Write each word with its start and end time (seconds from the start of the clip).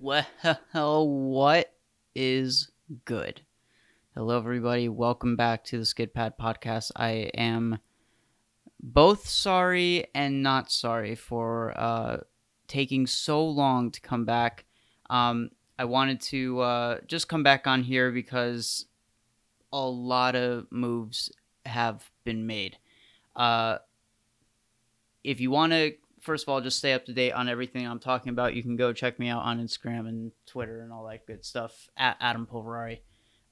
Well, 0.00 1.08
what 1.08 1.72
is 2.14 2.70
good? 3.04 3.42
Hello, 4.14 4.36
everybody. 4.36 4.88
Welcome 4.88 5.36
back 5.36 5.64
to 5.64 5.78
the 5.78 5.84
Skid 5.84 6.14
Pad 6.14 6.34
Podcast. 6.40 6.90
I 6.96 7.30
am 7.34 7.78
both 8.82 9.28
sorry 9.28 10.06
and 10.14 10.42
not 10.42 10.70
sorry 10.70 11.14
for 11.14 11.78
uh, 11.78 12.18
taking 12.66 13.06
so 13.06 13.44
long 13.44 13.90
to 13.90 14.00
come 14.00 14.24
back. 14.24 14.64
Um, 15.10 15.50
I 15.78 15.84
wanted 15.84 16.20
to 16.22 16.60
uh, 16.60 16.98
just 17.06 17.28
come 17.28 17.42
back 17.42 17.66
on 17.66 17.82
here 17.82 18.10
because 18.10 18.86
a 19.72 19.86
lot 19.86 20.34
of 20.34 20.66
moves 20.70 21.30
have 21.66 22.10
been 22.24 22.46
made. 22.46 22.78
Uh, 23.36 23.78
if 25.22 25.40
you 25.40 25.50
want 25.50 25.72
to 25.72 25.94
first 26.24 26.44
of 26.44 26.48
all, 26.48 26.60
just 26.60 26.78
stay 26.78 26.94
up 26.94 27.04
to 27.06 27.12
date 27.12 27.32
on 27.32 27.48
everything 27.48 27.86
I'm 27.86 28.00
talking 28.00 28.30
about. 28.30 28.54
You 28.54 28.62
can 28.62 28.76
go 28.76 28.92
check 28.92 29.18
me 29.18 29.28
out 29.28 29.42
on 29.42 29.60
Instagram 29.60 30.08
and 30.08 30.32
Twitter 30.46 30.80
and 30.80 30.92
all 30.92 31.06
that 31.06 31.26
good 31.26 31.44
stuff 31.44 31.88
at 31.96 32.16
Adam 32.20 32.48
Polverari. 32.50 33.00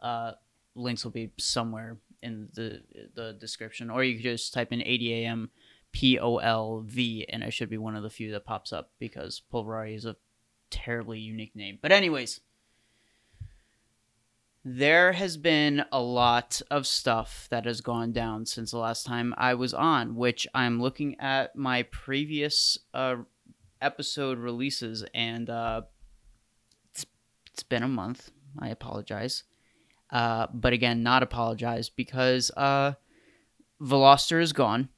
Uh, 0.01 0.33
links 0.75 1.05
will 1.05 1.13
be 1.13 1.31
somewhere 1.39 1.99
in 2.23 2.49
the 2.55 2.83
the 3.15 3.35
description, 3.35 3.91
or 3.91 4.03
you 4.03 4.17
could 4.17 4.25
just 4.25 4.55
type 4.55 4.73
in 4.73 4.83
80 4.83 5.13
AM 5.25 5.51
P 5.93 6.19
O 6.19 6.39
L 6.39 6.83
V, 6.87 7.27
and 7.29 7.43
it 7.43 7.53
should 7.53 7.71
be 7.71 7.79
one 7.79 7.95
of 7.95 8.03
the 8.03 8.11
few 8.11 8.33
that 8.33 8.47
pops 8.47 8.73
up 8.73 8.91
because 8.99 9.43
Polverari 9.53 9.95
is 9.95 10.07
a 10.07 10.17
terribly 10.71 11.19
unique 11.19 11.55
name. 11.55 11.79
But 11.81 11.93
anyways 11.93 12.41
there 14.65 15.13
has 15.13 15.37
been 15.37 15.85
a 15.91 16.01
lot 16.01 16.63
of 16.71 16.87
stuff 16.87 17.49
that 17.51 17.65
has 17.65 17.81
gone 17.81 18.13
down 18.13 18.47
since 18.47 18.71
the 18.71 18.79
last 18.79 19.05
time 19.05 19.35
I 19.37 19.55
was 19.55 19.75
on, 19.75 20.15
which 20.15 20.47
I'm 20.55 20.81
looking 20.81 21.19
at 21.19 21.57
my 21.57 21.83
previous 21.85 22.79
uh, 22.95 23.17
episode 23.81 24.39
releases, 24.39 25.05
and 25.15 25.51
uh, 25.51 25.83
it's, 26.93 27.05
it's 27.53 27.65
been 27.65 27.83
a 27.83 27.89
month. 27.89 28.31
I 28.59 28.69
apologize. 28.69 29.43
Uh, 30.11 30.47
but 30.53 30.73
again, 30.73 31.03
not 31.03 31.23
apologize 31.23 31.89
because 31.89 32.51
uh, 32.57 32.93
Veloster 33.81 34.41
is 34.41 34.53
gone. 34.53 34.91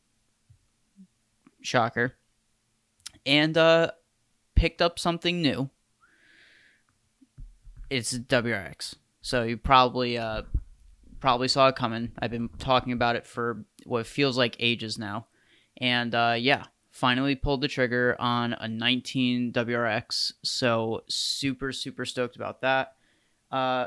Shocker. 1.63 2.17
And 3.25 3.57
uh, 3.57 3.93
picked 4.55 4.83
up 4.83 4.99
something 4.99 5.41
new. 5.41 5.71
It's 7.89 8.19
WRX. 8.19 8.97
So 9.25 9.45
you 9.45 9.57
probably 9.57 10.19
uh, 10.19 10.43
probably 11.19 11.49
saw 11.49 11.69
it 11.69 11.77
coming. 11.77 12.13
I've 12.19 12.31
been 12.31 12.51
talking 12.59 12.93
about 12.93 13.17
it 13.17 13.27
for 13.27 13.65
what 13.87 14.07
feels 14.07 14.37
like 14.37 14.55
ages 14.59 14.99
now, 14.99 15.29
and 15.79 16.15
uh, 16.15 16.37
yeah, 16.39 16.65
finally 16.91 17.35
pulled 17.35 17.63
the 17.63 17.69
trigger 17.69 18.17
on 18.19 18.53
a 18.53 18.69
19 18.69 19.51
WRX. 19.55 20.35
So 20.43 21.05
super 21.09 21.73
super 21.73 22.05
stoked 22.05 22.37
about 22.37 22.61
that. 22.61 22.97
Uh, 23.51 23.87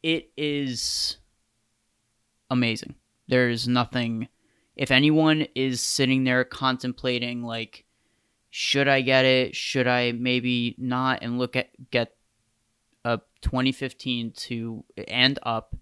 it 0.00 0.30
is 0.36 1.16
amazing. 2.50 2.94
There's 3.26 3.66
nothing. 3.66 4.28
If 4.76 4.92
anyone 4.92 5.48
is 5.56 5.80
sitting 5.80 6.22
there 6.22 6.44
contemplating 6.44 7.42
like, 7.42 7.84
should 8.48 8.86
I 8.86 9.00
get 9.00 9.24
it? 9.24 9.56
Should 9.56 9.88
I 9.88 10.12
maybe 10.12 10.76
not? 10.78 11.18
And 11.22 11.36
look 11.36 11.56
at 11.56 11.70
get 11.90 12.14
2015 13.42 14.32
to 14.32 14.84
and 15.08 15.38
up 15.42 15.76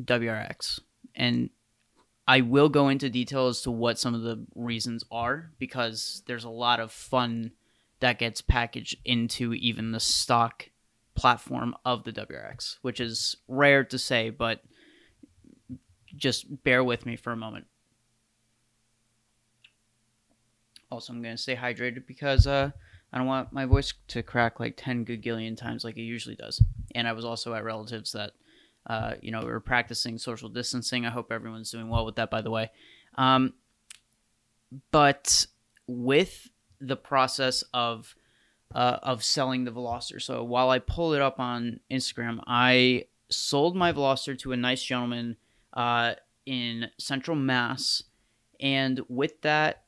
WRX. 0.00 0.80
And 1.14 1.50
I 2.28 2.42
will 2.42 2.68
go 2.68 2.88
into 2.88 3.10
detail 3.10 3.48
as 3.48 3.62
to 3.62 3.70
what 3.70 3.98
some 3.98 4.14
of 4.14 4.22
the 4.22 4.46
reasons 4.54 5.04
are 5.10 5.50
because 5.58 6.22
there's 6.26 6.44
a 6.44 6.50
lot 6.50 6.78
of 6.78 6.92
fun 6.92 7.52
that 7.98 8.18
gets 8.18 8.40
packaged 8.40 8.96
into 9.04 9.52
even 9.54 9.92
the 9.92 10.00
stock 10.00 10.70
platform 11.14 11.74
of 11.84 12.04
the 12.04 12.12
WRX, 12.12 12.76
which 12.82 13.00
is 13.00 13.36
rare 13.48 13.84
to 13.84 13.98
say, 13.98 14.30
but 14.30 14.62
just 16.16 16.62
bear 16.62 16.82
with 16.82 17.04
me 17.04 17.16
for 17.16 17.32
a 17.32 17.36
moment. 17.36 17.66
Also, 20.90 21.12
I'm 21.12 21.22
going 21.22 21.36
to 21.36 21.42
stay 21.42 21.56
hydrated 21.56 22.06
because 22.06 22.46
uh, 22.46 22.70
I 23.12 23.18
don't 23.18 23.26
want 23.26 23.52
my 23.52 23.64
voice 23.66 23.92
to 24.08 24.22
crack 24.22 24.60
like 24.60 24.74
10 24.76 25.04
gagillion 25.04 25.56
times 25.56 25.84
like 25.84 25.96
it 25.96 26.02
usually 26.02 26.36
does. 26.36 26.62
And 26.94 27.08
I 27.08 27.12
was 27.12 27.24
also 27.24 27.54
at 27.54 27.64
relatives 27.64 28.12
that, 28.12 28.32
uh, 28.86 29.14
you 29.20 29.32
know, 29.32 29.40
we 29.40 29.46
were 29.46 29.60
practicing 29.60 30.16
social 30.16 30.48
distancing. 30.48 31.04
I 31.04 31.10
hope 31.10 31.32
everyone's 31.32 31.70
doing 31.70 31.88
well 31.88 32.06
with 32.06 32.16
that, 32.16 32.30
by 32.30 32.40
the 32.40 32.50
way. 32.50 32.70
Um, 33.16 33.54
but 34.92 35.46
with 35.86 36.48
the 36.80 36.96
process 36.96 37.64
of 37.74 38.14
uh, 38.72 38.98
of 39.02 39.24
selling 39.24 39.64
the 39.64 39.72
Veloster, 39.72 40.22
so 40.22 40.44
while 40.44 40.70
I 40.70 40.78
pulled 40.78 41.14
it 41.16 41.20
up 41.20 41.40
on 41.40 41.80
Instagram, 41.90 42.40
I 42.46 43.06
sold 43.28 43.74
my 43.74 43.92
Veloster 43.92 44.38
to 44.38 44.52
a 44.52 44.56
nice 44.56 44.82
gentleman 44.82 45.36
uh, 45.72 46.14
in 46.46 46.88
Central 46.96 47.36
Mass, 47.36 48.04
and 48.60 49.00
with 49.08 49.42
that, 49.42 49.82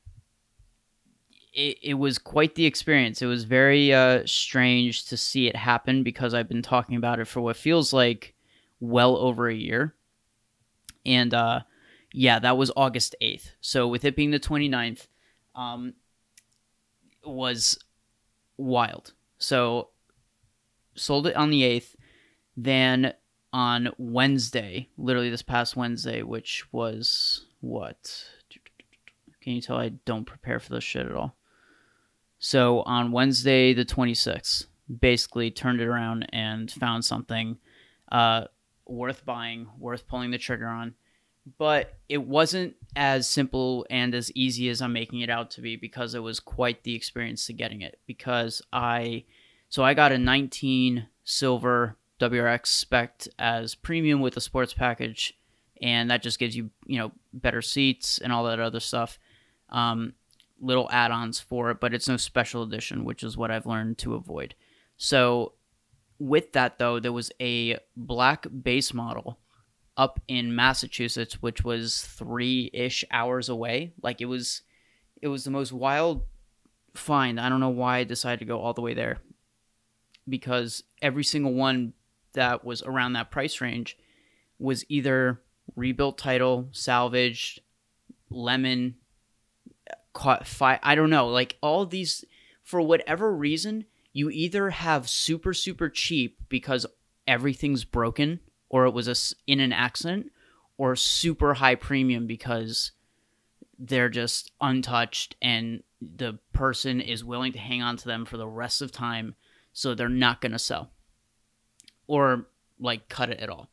it, 1.52 1.78
it 1.82 1.94
was 1.94 2.18
quite 2.18 2.54
the 2.54 2.66
experience. 2.66 3.20
It 3.20 3.26
was 3.26 3.44
very 3.44 3.92
uh, 3.92 4.22
strange 4.24 5.06
to 5.06 5.16
see 5.16 5.48
it 5.48 5.56
happen 5.56 6.02
because 6.02 6.34
I've 6.34 6.48
been 6.48 6.62
talking 6.62 6.96
about 6.96 7.20
it 7.20 7.26
for 7.26 7.40
what 7.40 7.56
feels 7.56 7.92
like 7.92 8.34
well 8.80 9.16
over 9.16 9.48
a 9.48 9.54
year. 9.54 9.94
And 11.04 11.34
uh, 11.34 11.60
yeah, 12.12 12.38
that 12.38 12.56
was 12.56 12.70
August 12.76 13.14
8th. 13.20 13.50
So 13.60 13.86
with 13.86 14.04
it 14.04 14.16
being 14.16 14.30
the 14.30 14.40
29th, 14.40 15.08
um, 15.54 15.94
was 17.24 17.78
wild. 18.56 19.12
So 19.38 19.90
sold 20.94 21.26
it 21.26 21.36
on 21.36 21.50
the 21.50 21.62
8th. 21.62 21.94
Then 22.56 23.14
on 23.52 23.90
Wednesday, 23.98 24.88
literally 24.96 25.30
this 25.30 25.42
past 25.42 25.76
Wednesday, 25.76 26.22
which 26.22 26.64
was 26.72 27.46
what? 27.60 28.24
Can 29.42 29.52
you 29.52 29.60
tell 29.60 29.76
I 29.76 29.90
don't 29.90 30.24
prepare 30.24 30.60
for 30.60 30.72
this 30.72 30.84
shit 30.84 31.06
at 31.06 31.14
all? 31.14 31.36
So 32.44 32.80
on 32.82 33.12
Wednesday, 33.12 33.72
the 33.72 33.84
26th, 33.84 34.66
basically 35.00 35.52
turned 35.52 35.80
it 35.80 35.86
around 35.86 36.26
and 36.32 36.68
found 36.68 37.04
something 37.04 37.56
uh, 38.10 38.46
worth 38.84 39.24
buying, 39.24 39.68
worth 39.78 40.08
pulling 40.08 40.32
the 40.32 40.38
trigger 40.38 40.66
on. 40.66 40.94
But 41.56 41.94
it 42.08 42.20
wasn't 42.20 42.74
as 42.96 43.28
simple 43.28 43.86
and 43.90 44.12
as 44.12 44.32
easy 44.32 44.68
as 44.70 44.82
I'm 44.82 44.92
making 44.92 45.20
it 45.20 45.30
out 45.30 45.52
to 45.52 45.60
be 45.60 45.76
because 45.76 46.16
it 46.16 46.18
was 46.18 46.40
quite 46.40 46.82
the 46.82 46.96
experience 46.96 47.46
to 47.46 47.52
getting 47.52 47.80
it. 47.80 48.00
Because 48.08 48.60
I, 48.72 49.22
so 49.68 49.84
I 49.84 49.94
got 49.94 50.10
a 50.10 50.18
19 50.18 51.06
silver 51.22 51.96
WRX 52.18 52.66
spec 52.66 53.22
as 53.38 53.76
premium 53.76 54.20
with 54.20 54.36
a 54.36 54.40
sports 54.40 54.74
package, 54.74 55.38
and 55.80 56.10
that 56.10 56.22
just 56.22 56.40
gives 56.40 56.56
you, 56.56 56.70
you 56.86 56.98
know, 56.98 57.12
better 57.32 57.62
seats 57.62 58.18
and 58.18 58.32
all 58.32 58.42
that 58.46 58.58
other 58.58 58.80
stuff. 58.80 59.20
Um, 59.68 60.14
little 60.62 60.88
add-ons 60.90 61.40
for 61.40 61.70
it, 61.70 61.80
but 61.80 61.92
it's 61.92 62.08
no 62.08 62.16
special 62.16 62.62
edition, 62.62 63.04
which 63.04 63.22
is 63.22 63.36
what 63.36 63.50
I've 63.50 63.66
learned 63.66 63.98
to 63.98 64.14
avoid. 64.14 64.54
So 64.96 65.54
with 66.18 66.52
that 66.52 66.78
though, 66.78 67.00
there 67.00 67.12
was 67.12 67.32
a 67.40 67.78
black 67.96 68.46
base 68.62 68.94
model 68.94 69.38
up 69.96 70.20
in 70.28 70.54
Massachusetts, 70.54 71.42
which 71.42 71.64
was 71.64 72.02
three-ish 72.02 73.04
hours 73.10 73.48
away. 73.48 73.92
Like 74.02 74.20
it 74.20 74.26
was 74.26 74.62
it 75.20 75.28
was 75.28 75.44
the 75.44 75.50
most 75.50 75.72
wild 75.72 76.22
find. 76.94 77.40
I 77.40 77.48
don't 77.48 77.60
know 77.60 77.68
why 77.68 77.98
I 77.98 78.04
decided 78.04 78.38
to 78.40 78.44
go 78.44 78.60
all 78.60 78.72
the 78.72 78.80
way 78.80 78.94
there. 78.94 79.18
Because 80.28 80.84
every 81.00 81.24
single 81.24 81.52
one 81.52 81.92
that 82.34 82.64
was 82.64 82.82
around 82.82 83.14
that 83.14 83.30
price 83.30 83.60
range 83.60 83.98
was 84.58 84.84
either 84.88 85.40
rebuilt 85.74 86.18
title, 86.18 86.68
salvaged, 86.72 87.60
lemon, 88.30 88.96
caught 90.12 90.46
fire. 90.46 90.80
I 90.82 90.94
don't 90.94 91.10
know. 91.10 91.28
Like 91.28 91.56
all 91.60 91.86
these, 91.86 92.24
for 92.62 92.80
whatever 92.80 93.34
reason, 93.34 93.86
you 94.12 94.30
either 94.30 94.70
have 94.70 95.08
super 95.08 95.54
super 95.54 95.88
cheap 95.88 96.38
because 96.48 96.86
everything's 97.26 97.84
broken, 97.84 98.40
or 98.68 98.86
it 98.86 98.92
was 98.92 99.08
a, 99.08 99.50
in 99.50 99.60
an 99.60 99.72
accident, 99.72 100.30
or 100.76 100.96
super 100.96 101.54
high 101.54 101.74
premium 101.74 102.26
because 102.26 102.92
they're 103.78 104.08
just 104.08 104.52
untouched 104.60 105.34
and 105.42 105.82
the 106.00 106.38
person 106.52 107.00
is 107.00 107.24
willing 107.24 107.52
to 107.52 107.58
hang 107.58 107.82
on 107.82 107.96
to 107.96 108.06
them 108.06 108.24
for 108.24 108.36
the 108.36 108.46
rest 108.46 108.82
of 108.82 108.92
time 108.92 109.34
so 109.72 109.94
they're 109.94 110.08
not 110.08 110.40
going 110.40 110.52
to 110.52 110.58
sell 110.58 110.90
or 112.06 112.46
like 112.78 113.08
cut 113.08 113.30
it 113.30 113.40
at 113.40 113.48
all 113.48 113.68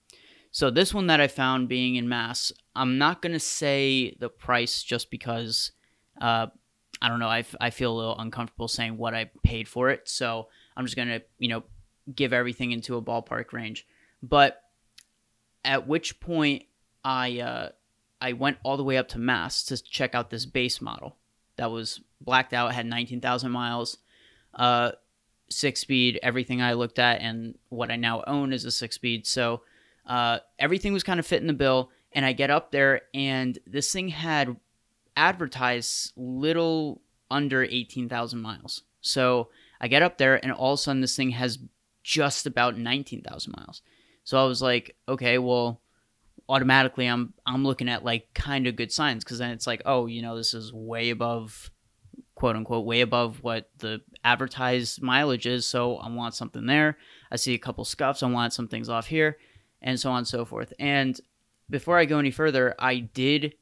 so 0.52 0.70
this 0.70 0.94
one 0.94 1.08
that 1.08 1.22
i 1.22 1.28
found 1.28 1.70
being 1.70 1.96
in 1.96 2.10
mass 2.10 2.52
i'm 2.76 2.98
not 2.98 3.22
going 3.22 3.34
to 3.34 3.40
say 3.40 4.16
the 4.20 4.30
price 4.30 4.84
just 4.84 5.12
because 5.12 5.72
uh, 6.20 6.48
I 7.02 7.08
don't 7.08 7.20
know. 7.20 7.28
I, 7.28 7.40
f- 7.40 7.56
I 7.60 7.70
feel 7.70 7.94
a 7.94 7.98
little 7.98 8.20
uncomfortable 8.20 8.68
saying 8.68 8.98
what 8.98 9.14
I 9.14 9.32
paid 9.44 9.68
for 9.68 9.90
it. 9.90 10.10
So 10.10 10.48
I'm 10.76 10.86
just 10.86 10.96
going 10.96 11.08
to, 11.08 11.22
you 11.38 11.48
know, 11.50 11.64
give 12.14 12.34
everything 12.34 12.72
into 12.72 12.98
a 12.98 13.02
ballpark 13.02 13.54
range. 13.54 13.88
But 14.22 14.62
at 15.64 15.88
which 15.88 16.20
point 16.20 16.64
I, 17.04 17.40
uh, 17.40 17.70
I 18.20 18.34
went 18.34 18.58
all 18.64 18.76
the 18.76 18.84
way 18.84 18.98
up 18.98 19.08
to 19.10 19.20
Mass 19.20 19.64
to 19.66 19.82
check 19.82 20.14
out 20.14 20.30
this 20.30 20.46
base 20.46 20.82
model 20.82 21.16
that 21.56 21.72
was 21.72 22.02
blacked 22.20 22.54
out, 22.54 22.74
had 22.74 22.86
19,000 22.86 23.52
miles. 23.52 23.98
Uh, 24.54 24.92
six 25.50 25.82
speed. 25.82 26.20
Everything 26.22 26.62
I 26.62 26.74
looked 26.74 27.00
at 27.00 27.22
and 27.22 27.58
what 27.70 27.92
I 27.92 27.96
now 27.96 28.24
own 28.26 28.54
is 28.54 28.66
a 28.66 28.72
six 28.72 28.96
speed. 28.96 29.26
So 29.28 29.62
uh, 30.06 30.40
everything 30.58 30.94
was 30.94 31.04
kind 31.04 31.20
of 31.20 31.26
fitting 31.26 31.48
the 31.48 31.54
bill. 31.54 31.92
And 32.12 32.26
I 32.26 32.34
get 32.34 32.50
up 32.50 32.72
there, 32.72 33.02
and 33.14 33.60
this 33.68 33.94
thing 33.94 34.08
had 34.08 34.58
advertised 35.20 36.14
little 36.16 37.02
under 37.30 37.64
18,000 37.64 38.42
miles. 38.42 38.84
So 39.02 39.50
I 39.82 39.90
get 39.90 40.02
up 40.02 40.18
there, 40.18 40.44
and 40.44 40.54
all 40.54 40.74
of 40.74 40.80
a 40.80 40.82
sudden, 40.82 41.02
this 41.02 41.16
thing 41.16 41.32
has 41.32 41.60
just 42.04 42.46
about 42.46 42.78
19,000 42.78 43.54
miles. 43.56 43.82
So 44.24 44.42
I 44.42 44.46
was 44.46 44.62
like, 44.62 44.96
okay, 45.08 45.38
well, 45.38 45.82
automatically 46.48 47.06
I'm 47.06 47.34
I'm 47.46 47.64
looking 47.64 47.90
at 47.90 48.04
like 48.04 48.34
kind 48.34 48.66
of 48.66 48.76
good 48.76 48.92
signs 48.92 49.24
because 49.24 49.38
then 49.38 49.52
it's 49.52 49.68
like, 49.68 49.82
oh, 49.86 50.08
you 50.08 50.22
know, 50.22 50.36
this 50.36 50.54
is 50.54 50.74
way 50.74 51.10
above 51.10 51.70
quote 52.36 52.56
unquote 52.56 52.86
way 52.86 53.02
above 53.02 53.44
what 53.44 53.70
the 53.80 54.02
advertised 54.24 55.02
mileage 55.02 55.46
is, 55.46 55.66
so 55.66 55.98
I 55.98 56.10
want 56.10 56.34
something 56.34 56.66
there. 56.66 56.98
I 57.30 57.36
see 57.36 57.54
a 57.54 57.60
couple 57.60 57.84
scuffs, 57.86 58.24
I 58.24 58.28
want 58.28 58.54
some 58.54 58.68
things 58.68 58.88
off 58.90 59.08
here, 59.08 59.38
and 59.82 60.00
so 60.00 60.12
on 60.12 60.20
and 60.20 60.28
so 60.28 60.46
forth. 60.46 60.74
And 60.80 61.20
before 61.70 61.98
I 61.98 62.06
go 62.06 62.18
any 62.18 62.32
further, 62.32 62.74
I 62.80 63.00
did 63.00 63.56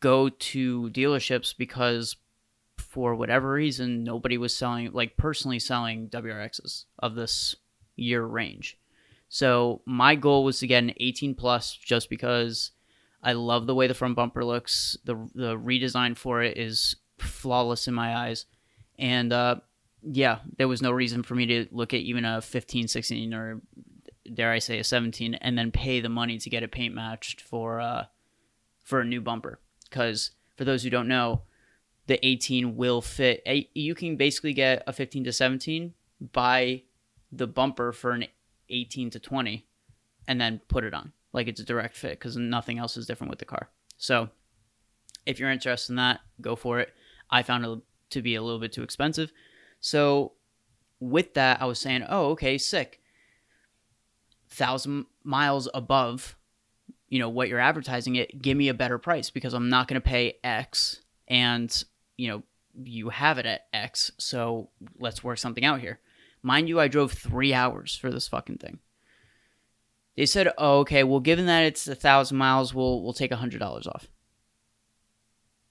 go 0.00 0.28
to 0.28 0.90
dealerships 0.90 1.56
because 1.56 2.16
for 2.78 3.14
whatever 3.14 3.52
reason 3.52 4.04
nobody 4.04 4.36
was 4.36 4.54
selling 4.54 4.92
like 4.92 5.16
personally 5.16 5.58
selling 5.58 6.08
WRXs 6.08 6.84
of 6.98 7.14
this 7.14 7.56
year 7.96 8.24
range. 8.24 8.78
So 9.28 9.80
my 9.86 10.14
goal 10.14 10.44
was 10.44 10.58
to 10.58 10.66
get 10.66 10.82
an 10.82 10.92
18 10.98 11.34
plus 11.34 11.74
just 11.74 12.10
because 12.10 12.72
I 13.22 13.32
love 13.32 13.66
the 13.66 13.74
way 13.74 13.86
the 13.86 13.94
front 13.94 14.16
bumper 14.16 14.44
looks. 14.44 14.96
The 15.04 15.14
the 15.34 15.56
redesign 15.56 16.16
for 16.16 16.42
it 16.42 16.58
is 16.58 16.96
flawless 17.18 17.88
in 17.88 17.94
my 17.94 18.14
eyes. 18.14 18.46
And 18.98 19.32
uh, 19.32 19.56
yeah, 20.02 20.40
there 20.58 20.68
was 20.68 20.82
no 20.82 20.90
reason 20.90 21.22
for 21.22 21.34
me 21.34 21.46
to 21.46 21.66
look 21.70 21.94
at 21.94 22.00
even 22.00 22.24
a 22.24 22.42
15, 22.42 22.88
16 22.88 23.32
or 23.32 23.62
dare 24.34 24.52
I 24.52 24.58
say 24.58 24.78
a 24.78 24.84
17 24.84 25.34
and 25.34 25.56
then 25.56 25.70
pay 25.70 26.00
the 26.00 26.08
money 26.08 26.38
to 26.38 26.50
get 26.50 26.62
it 26.62 26.72
paint 26.72 26.94
matched 26.94 27.40
for 27.40 27.80
uh, 27.80 28.04
for 28.82 29.00
a 29.00 29.04
new 29.04 29.20
bumper 29.20 29.60
cuz 29.92 30.32
for 30.56 30.64
those 30.64 30.82
who 30.82 30.90
don't 30.90 31.08
know, 31.08 31.42
the 32.06 32.24
18 32.26 32.76
will 32.76 33.00
fit. 33.00 33.46
You 33.74 33.94
can 33.94 34.16
basically 34.16 34.52
get 34.52 34.82
a 34.86 34.92
15 34.92 35.24
to 35.24 35.32
17 35.32 35.94
by 36.32 36.82
the 37.30 37.46
bumper 37.46 37.92
for 37.92 38.10
an 38.10 38.26
18 38.68 39.10
to 39.10 39.20
20 39.20 39.66
and 40.26 40.40
then 40.40 40.60
put 40.68 40.84
it 40.84 40.94
on 40.94 41.12
like 41.32 41.48
it's 41.48 41.60
a 41.60 41.64
direct 41.64 41.96
fit 41.96 42.18
because 42.18 42.36
nothing 42.36 42.78
else 42.78 42.96
is 42.96 43.06
different 43.06 43.30
with 43.30 43.38
the 43.38 43.44
car. 43.44 43.70
So 43.96 44.28
if 45.26 45.38
you're 45.38 45.50
interested 45.50 45.92
in 45.92 45.96
that, 45.96 46.20
go 46.40 46.56
for 46.56 46.80
it. 46.80 46.92
I 47.30 47.42
found 47.42 47.64
it 47.64 47.78
to 48.10 48.22
be 48.22 48.34
a 48.34 48.42
little 48.42 48.60
bit 48.60 48.72
too 48.72 48.82
expensive. 48.82 49.32
So 49.80 50.32
with 51.00 51.34
that, 51.34 51.60
I 51.62 51.64
was 51.64 51.78
saying, 51.78 52.04
oh, 52.08 52.30
okay, 52.30 52.58
sick. 52.58 53.00
Thousand 54.48 55.06
miles 55.24 55.68
above, 55.72 56.36
you 57.12 57.18
know, 57.18 57.28
what 57.28 57.50
you're 57.50 57.60
advertising 57.60 58.16
it, 58.16 58.40
give 58.40 58.56
me 58.56 58.68
a 58.68 58.74
better 58.74 58.96
price 58.96 59.28
because 59.28 59.52
I'm 59.52 59.68
not 59.68 59.86
going 59.86 60.00
to 60.00 60.08
pay 60.08 60.38
X 60.42 61.02
and, 61.28 61.84
you 62.16 62.28
know, 62.28 62.42
you 62.82 63.10
have 63.10 63.36
it 63.36 63.44
at 63.44 63.66
X. 63.74 64.12
So 64.16 64.70
let's 64.98 65.22
work 65.22 65.36
something 65.36 65.62
out 65.62 65.82
here. 65.82 66.00
Mind 66.42 66.70
you, 66.70 66.80
I 66.80 66.88
drove 66.88 67.12
three 67.12 67.52
hours 67.52 67.94
for 67.94 68.10
this 68.10 68.28
fucking 68.28 68.56
thing. 68.56 68.78
They 70.16 70.24
said, 70.24 70.54
oh, 70.56 70.78
okay, 70.78 71.04
well, 71.04 71.20
given 71.20 71.44
that 71.46 71.64
it's 71.64 71.86
a 71.86 71.94
thousand 71.94 72.38
miles, 72.38 72.72
we'll 72.72 73.02
we'll 73.02 73.12
take 73.12 73.30
a 73.30 73.36
hundred 73.36 73.58
dollars 73.58 73.86
off. 73.86 74.08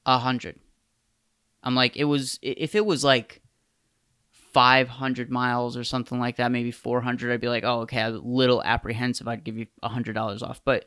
A 0.05 0.19
hundred. 0.19 0.59
I'm 1.63 1.73
like, 1.73 1.97
it 1.97 2.03
was 2.03 2.37
if 2.43 2.75
it 2.75 2.85
was 2.85 3.03
like 3.03 3.41
five 4.31 4.87
hundred 4.87 5.31
miles 5.31 5.75
or 5.75 5.83
something 5.83 6.19
like 6.19 6.35
that, 6.35 6.51
maybe 6.51 6.69
four 6.69 7.01
hundred, 7.01 7.33
I'd 7.33 7.41
be 7.41 7.49
like, 7.49 7.63
oh, 7.63 7.81
okay, 7.81 7.99
I'm 7.99 8.13
a 8.13 8.19
little 8.19 8.61
apprehensive. 8.61 9.27
I'd 9.27 9.43
give 9.43 9.57
you 9.57 9.65
a 9.81 9.89
hundred 9.89 10.13
dollars 10.13 10.43
off, 10.43 10.61
but 10.63 10.85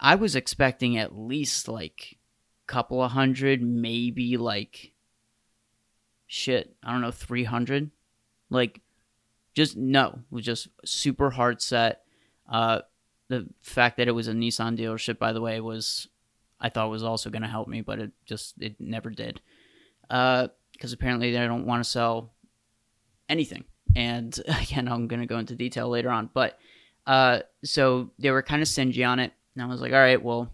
I 0.00 0.14
was 0.16 0.36
expecting 0.36 0.96
at 0.96 1.16
least 1.16 1.68
like 1.68 2.18
a 2.66 2.72
couple 2.72 3.02
of 3.02 3.12
hundred, 3.12 3.62
maybe 3.62 4.36
like 4.36 4.92
shit, 6.26 6.76
I 6.82 6.92
don't 6.92 7.00
know, 7.00 7.10
three 7.10 7.44
hundred. 7.44 7.90
Like 8.50 8.80
just 9.54 9.76
no, 9.76 10.08
it 10.08 10.34
was 10.34 10.44
just 10.44 10.68
super 10.84 11.30
hard 11.30 11.62
set. 11.62 12.02
Uh, 12.48 12.80
the 13.28 13.46
fact 13.62 13.96
that 13.96 14.08
it 14.08 14.12
was 14.12 14.28
a 14.28 14.32
Nissan 14.32 14.78
dealership, 14.78 15.18
by 15.18 15.32
the 15.32 15.40
way, 15.40 15.60
was 15.60 16.08
I 16.60 16.68
thought 16.68 16.90
was 16.90 17.04
also 17.04 17.30
going 17.30 17.42
to 17.42 17.48
help 17.48 17.68
me, 17.68 17.80
but 17.80 17.98
it 17.98 18.12
just 18.26 18.54
it 18.60 18.80
never 18.80 19.10
did. 19.10 19.40
Because 20.02 20.48
uh, 20.92 20.94
apparently 20.94 21.32
they 21.32 21.46
don't 21.46 21.66
want 21.66 21.82
to 21.82 21.88
sell 21.88 22.32
anything, 23.28 23.64
and 23.96 24.38
again, 24.62 24.88
I'm 24.88 25.08
going 25.08 25.20
to 25.20 25.26
go 25.26 25.38
into 25.38 25.54
detail 25.54 25.88
later 25.88 26.10
on. 26.10 26.30
But 26.32 26.58
uh, 27.06 27.40
so 27.64 28.10
they 28.18 28.30
were 28.30 28.42
kind 28.42 28.62
of 28.62 28.68
stingy 28.68 29.04
on 29.04 29.18
it, 29.18 29.32
and 29.54 29.62
I 29.62 29.66
was 29.66 29.80
like, 29.80 29.92
all 29.92 29.98
right, 29.98 30.22
well, 30.22 30.50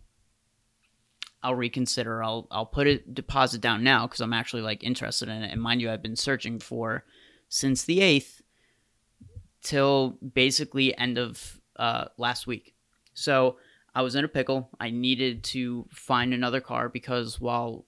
I'll 1.42 1.54
reconsider. 1.54 2.22
I'll 2.22 2.46
I'll 2.50 2.66
put 2.66 2.86
a 2.86 2.98
deposit 2.98 3.60
down 3.60 3.82
now 3.82 4.06
because 4.06 4.20
I'm 4.20 4.32
actually 4.32 4.62
like 4.62 4.84
interested 4.84 5.28
in 5.28 5.42
it. 5.42 5.52
And 5.52 5.60
mind 5.60 5.80
you, 5.80 5.90
I've 5.90 6.02
been 6.02 6.16
searching 6.16 6.58
for 6.58 7.04
since 7.48 7.84
the 7.84 8.00
eighth 8.00 8.42
till 9.62 10.18
basically 10.34 10.96
end 10.96 11.18
of 11.18 11.60
uh, 11.76 12.06
last 12.18 12.46
week. 12.46 12.74
So 13.14 13.56
I 13.94 14.02
was 14.02 14.14
in 14.14 14.24
a 14.24 14.28
pickle. 14.28 14.68
I 14.78 14.90
needed 14.90 15.42
to 15.44 15.86
find 15.90 16.34
another 16.34 16.60
car 16.60 16.88
because 16.88 17.40
while 17.40 17.86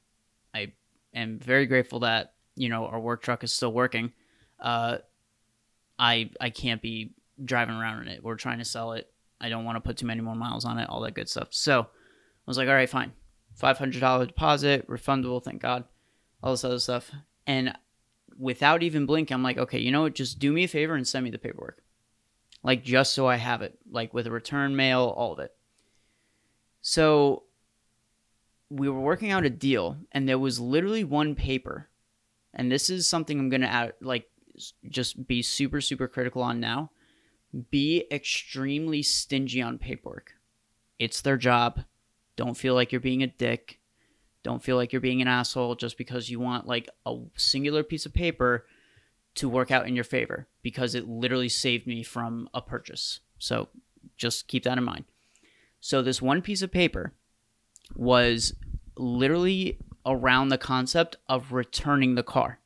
I 0.54 0.72
am 1.14 1.38
very 1.38 1.66
grateful 1.66 2.00
that 2.00 2.32
you 2.56 2.70
know 2.70 2.86
our 2.86 3.00
work 3.00 3.22
truck 3.22 3.44
is 3.44 3.52
still 3.52 3.72
working, 3.72 4.12
uh, 4.60 4.98
I 5.98 6.30
I 6.40 6.48
can't 6.48 6.80
be 6.80 7.12
driving 7.44 7.74
around 7.74 8.02
in 8.02 8.08
it. 8.08 8.24
We're 8.24 8.36
trying 8.36 8.58
to 8.58 8.64
sell 8.64 8.92
it. 8.92 9.11
I 9.42 9.48
don't 9.48 9.64
want 9.64 9.76
to 9.76 9.80
put 9.80 9.96
too 9.98 10.06
many 10.06 10.20
more 10.20 10.36
miles 10.36 10.64
on 10.64 10.78
it. 10.78 10.88
All 10.88 11.00
that 11.02 11.14
good 11.14 11.28
stuff. 11.28 11.48
So 11.50 11.80
I 11.80 11.86
was 12.46 12.56
like, 12.56 12.68
all 12.68 12.74
right, 12.74 12.88
fine. 12.88 13.12
Five 13.54 13.76
hundred 13.76 14.00
dollar 14.00 14.24
deposit, 14.24 14.88
refundable. 14.88 15.42
Thank 15.42 15.60
God. 15.60 15.84
All 16.42 16.52
this 16.52 16.64
other 16.64 16.78
stuff. 16.78 17.10
And 17.46 17.76
without 18.38 18.82
even 18.82 19.04
blinking, 19.04 19.34
I'm 19.34 19.42
like, 19.42 19.58
okay, 19.58 19.78
you 19.78 19.90
know 19.90 20.02
what? 20.02 20.14
Just 20.14 20.38
do 20.38 20.52
me 20.52 20.64
a 20.64 20.68
favor 20.68 20.94
and 20.94 21.06
send 21.06 21.24
me 21.24 21.30
the 21.30 21.38
paperwork. 21.38 21.82
Like, 22.62 22.84
just 22.84 23.12
so 23.12 23.26
I 23.26 23.36
have 23.36 23.60
it, 23.60 23.76
like 23.90 24.14
with 24.14 24.26
a 24.26 24.30
return 24.30 24.76
mail, 24.76 25.12
all 25.16 25.32
of 25.32 25.40
it. 25.40 25.52
So 26.80 27.42
we 28.70 28.88
were 28.88 29.00
working 29.00 29.30
out 29.30 29.44
a 29.44 29.50
deal, 29.50 29.98
and 30.12 30.28
there 30.28 30.38
was 30.38 30.60
literally 30.60 31.04
one 31.04 31.34
paper. 31.34 31.88
And 32.54 32.70
this 32.70 32.88
is 32.88 33.08
something 33.08 33.38
I'm 33.38 33.50
going 33.50 33.62
to 33.62 33.68
add, 33.68 33.94
like, 34.00 34.28
just 34.88 35.26
be 35.26 35.42
super, 35.42 35.80
super 35.80 36.06
critical 36.06 36.42
on 36.42 36.60
now. 36.60 36.90
Be 37.70 38.06
extremely 38.10 39.02
stingy 39.02 39.60
on 39.60 39.78
paperwork. 39.78 40.32
It's 40.98 41.20
their 41.20 41.36
job. 41.36 41.84
Don't 42.36 42.56
feel 42.56 42.74
like 42.74 42.92
you're 42.92 43.00
being 43.00 43.22
a 43.22 43.26
dick. 43.26 43.78
Don't 44.42 44.62
feel 44.62 44.76
like 44.76 44.92
you're 44.92 45.00
being 45.00 45.22
an 45.22 45.28
asshole 45.28 45.74
just 45.74 45.98
because 45.98 46.30
you 46.30 46.40
want 46.40 46.66
like 46.66 46.88
a 47.06 47.16
singular 47.36 47.82
piece 47.82 48.06
of 48.06 48.14
paper 48.14 48.66
to 49.34 49.48
work 49.48 49.70
out 49.70 49.86
in 49.86 49.94
your 49.94 50.04
favor 50.04 50.46
because 50.62 50.94
it 50.94 51.08
literally 51.08 51.48
saved 51.48 51.86
me 51.86 52.02
from 52.02 52.48
a 52.52 52.60
purchase. 52.60 53.20
So 53.38 53.68
just 54.16 54.48
keep 54.48 54.64
that 54.64 54.78
in 54.78 54.84
mind. 54.84 55.04
So 55.80 56.02
this 56.02 56.22
one 56.22 56.42
piece 56.42 56.62
of 56.62 56.72
paper 56.72 57.12
was 57.94 58.54
literally 58.96 59.78
around 60.04 60.48
the 60.48 60.58
concept 60.58 61.16
of 61.28 61.52
returning 61.52 62.14
the 62.14 62.22
car. 62.22 62.58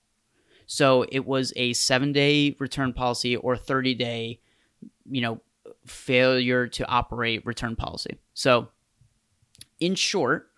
So 0.66 1.04
it 1.10 1.26
was 1.26 1.52
a 1.56 1.72
7-day 1.72 2.56
return 2.58 2.92
policy 2.92 3.36
or 3.36 3.56
30-day, 3.56 4.40
you 5.10 5.20
know, 5.20 5.40
failure 5.86 6.66
to 6.68 6.86
operate 6.86 7.44
return 7.46 7.76
policy. 7.76 8.18
So 8.34 8.68
in 9.80 9.94
short, 9.94 10.50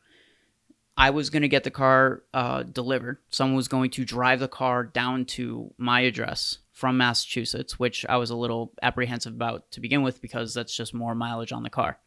I 0.96 1.10
was 1.10 1.30
going 1.30 1.42
to 1.42 1.48
get 1.48 1.64
the 1.64 1.70
car 1.70 2.22
uh, 2.34 2.64
delivered. 2.64 3.18
Someone 3.30 3.56
was 3.56 3.68
going 3.68 3.90
to 3.90 4.04
drive 4.04 4.40
the 4.40 4.48
car 4.48 4.82
down 4.84 5.26
to 5.26 5.72
my 5.78 6.00
address 6.00 6.58
from 6.72 6.96
Massachusetts, 6.96 7.78
which 7.78 8.04
I 8.08 8.16
was 8.16 8.30
a 8.30 8.36
little 8.36 8.72
apprehensive 8.82 9.32
about 9.32 9.70
to 9.72 9.80
begin 9.80 10.02
with 10.02 10.20
because 10.20 10.54
that's 10.54 10.74
just 10.74 10.94
more 10.94 11.14
mileage 11.14 11.52
on 11.52 11.62
the 11.62 11.70
car. 11.70 11.98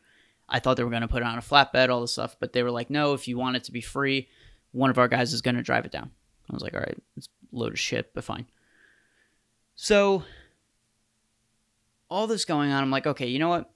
I 0.49 0.59
thought 0.59 0.75
they 0.75 0.83
were 0.83 0.89
going 0.89 1.03
to 1.03 1.07
put 1.07 1.21
it 1.21 1.25
on 1.25 1.37
a 1.37 1.41
flatbed, 1.41 1.89
all 1.89 2.01
this 2.01 2.11
stuff, 2.11 2.35
but 2.39 2.51
they 2.51 2.63
were 2.63 2.71
like, 2.71 2.89
no, 2.89 3.13
if 3.13 3.27
you 3.27 3.37
want 3.37 3.55
it 3.55 3.63
to 3.65 3.71
be 3.71 3.79
free, 3.79 4.27
one 4.73 4.89
of 4.89 4.97
our 4.97 5.07
guys 5.07 5.31
is 5.31 5.41
going 5.41 5.55
to 5.55 5.61
drive 5.61 5.85
it 5.85 5.91
down. 5.91 6.11
I 6.49 6.53
was 6.53 6.61
like, 6.61 6.73
all 6.73 6.81
right, 6.81 6.97
it's 7.15 7.27
a 7.27 7.55
load 7.55 7.71
of 7.71 7.79
shit, 7.79 8.13
but 8.13 8.25
fine. 8.25 8.45
So, 9.75 10.23
all 12.11 12.27
this 12.27 12.45
going 12.45 12.71
on, 12.71 12.83
I'm 12.83 12.91
like, 12.91 13.07
okay, 13.07 13.27
you 13.27 13.39
know 13.39 13.49
what? 13.49 13.71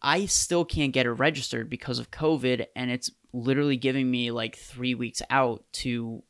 I 0.00 0.26
still 0.26 0.64
can't 0.64 0.92
get 0.92 1.04
it 1.04 1.10
registered 1.10 1.68
because 1.68 1.98
of 1.98 2.12
COVID, 2.12 2.66
and 2.76 2.90
it's 2.90 3.10
literally 3.32 3.76
giving 3.76 4.10
me 4.10 4.30
like 4.30 4.56
three 4.56 4.94
weeks 4.94 5.20
out 5.28 5.64
to 5.72 6.22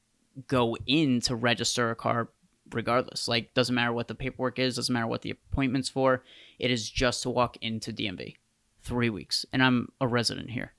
go 0.48 0.76
in 0.86 1.20
to 1.20 1.36
register 1.36 1.90
a 1.90 1.94
car 1.94 2.30
regardless. 2.72 3.28
Like, 3.28 3.52
doesn't 3.52 3.74
matter 3.74 3.92
what 3.92 4.08
the 4.08 4.14
paperwork 4.14 4.58
is, 4.58 4.76
doesn't 4.76 4.92
matter 4.92 5.06
what 5.06 5.22
the 5.22 5.30
appointment's 5.30 5.90
for. 5.90 6.24
It 6.58 6.70
is 6.70 6.90
just 6.90 7.22
to 7.22 7.30
walk 7.30 7.58
into 7.60 7.92
DMV. 7.92 8.36
Three 8.82 9.10
weeks. 9.10 9.44
And 9.52 9.62
I'm 9.62 9.92
a 10.00 10.08
resident 10.08 10.50
here. 10.50 10.72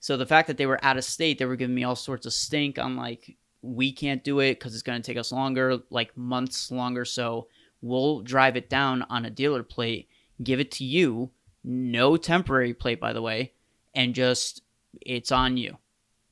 So 0.00 0.16
the 0.16 0.26
fact 0.26 0.48
that 0.48 0.56
they 0.56 0.66
were 0.66 0.82
out 0.82 0.96
of 0.96 1.04
state, 1.04 1.38
they 1.38 1.44
were 1.44 1.56
giving 1.56 1.74
me 1.74 1.84
all 1.84 1.96
sorts 1.96 2.26
of 2.26 2.32
stink 2.32 2.78
on 2.78 2.96
like 2.96 3.36
we 3.62 3.92
can't 3.92 4.24
do 4.24 4.40
it 4.40 4.54
because 4.54 4.74
it's 4.74 4.82
going 4.82 5.00
to 5.00 5.06
take 5.06 5.18
us 5.18 5.32
longer, 5.32 5.78
like 5.90 6.16
months 6.16 6.70
longer. 6.70 7.04
So 7.04 7.48
we'll 7.86 8.20
drive 8.20 8.56
it 8.56 8.68
down 8.68 9.02
on 9.02 9.24
a 9.24 9.30
dealer 9.30 9.62
plate, 9.62 10.08
give 10.42 10.60
it 10.60 10.70
to 10.72 10.84
you, 10.84 11.30
no 11.64 12.16
temporary 12.16 12.74
plate, 12.74 13.00
by 13.00 13.12
the 13.12 13.22
way, 13.22 13.52
and 13.94 14.14
just 14.14 14.62
it's 15.00 15.32
on 15.32 15.56
you. 15.56 15.78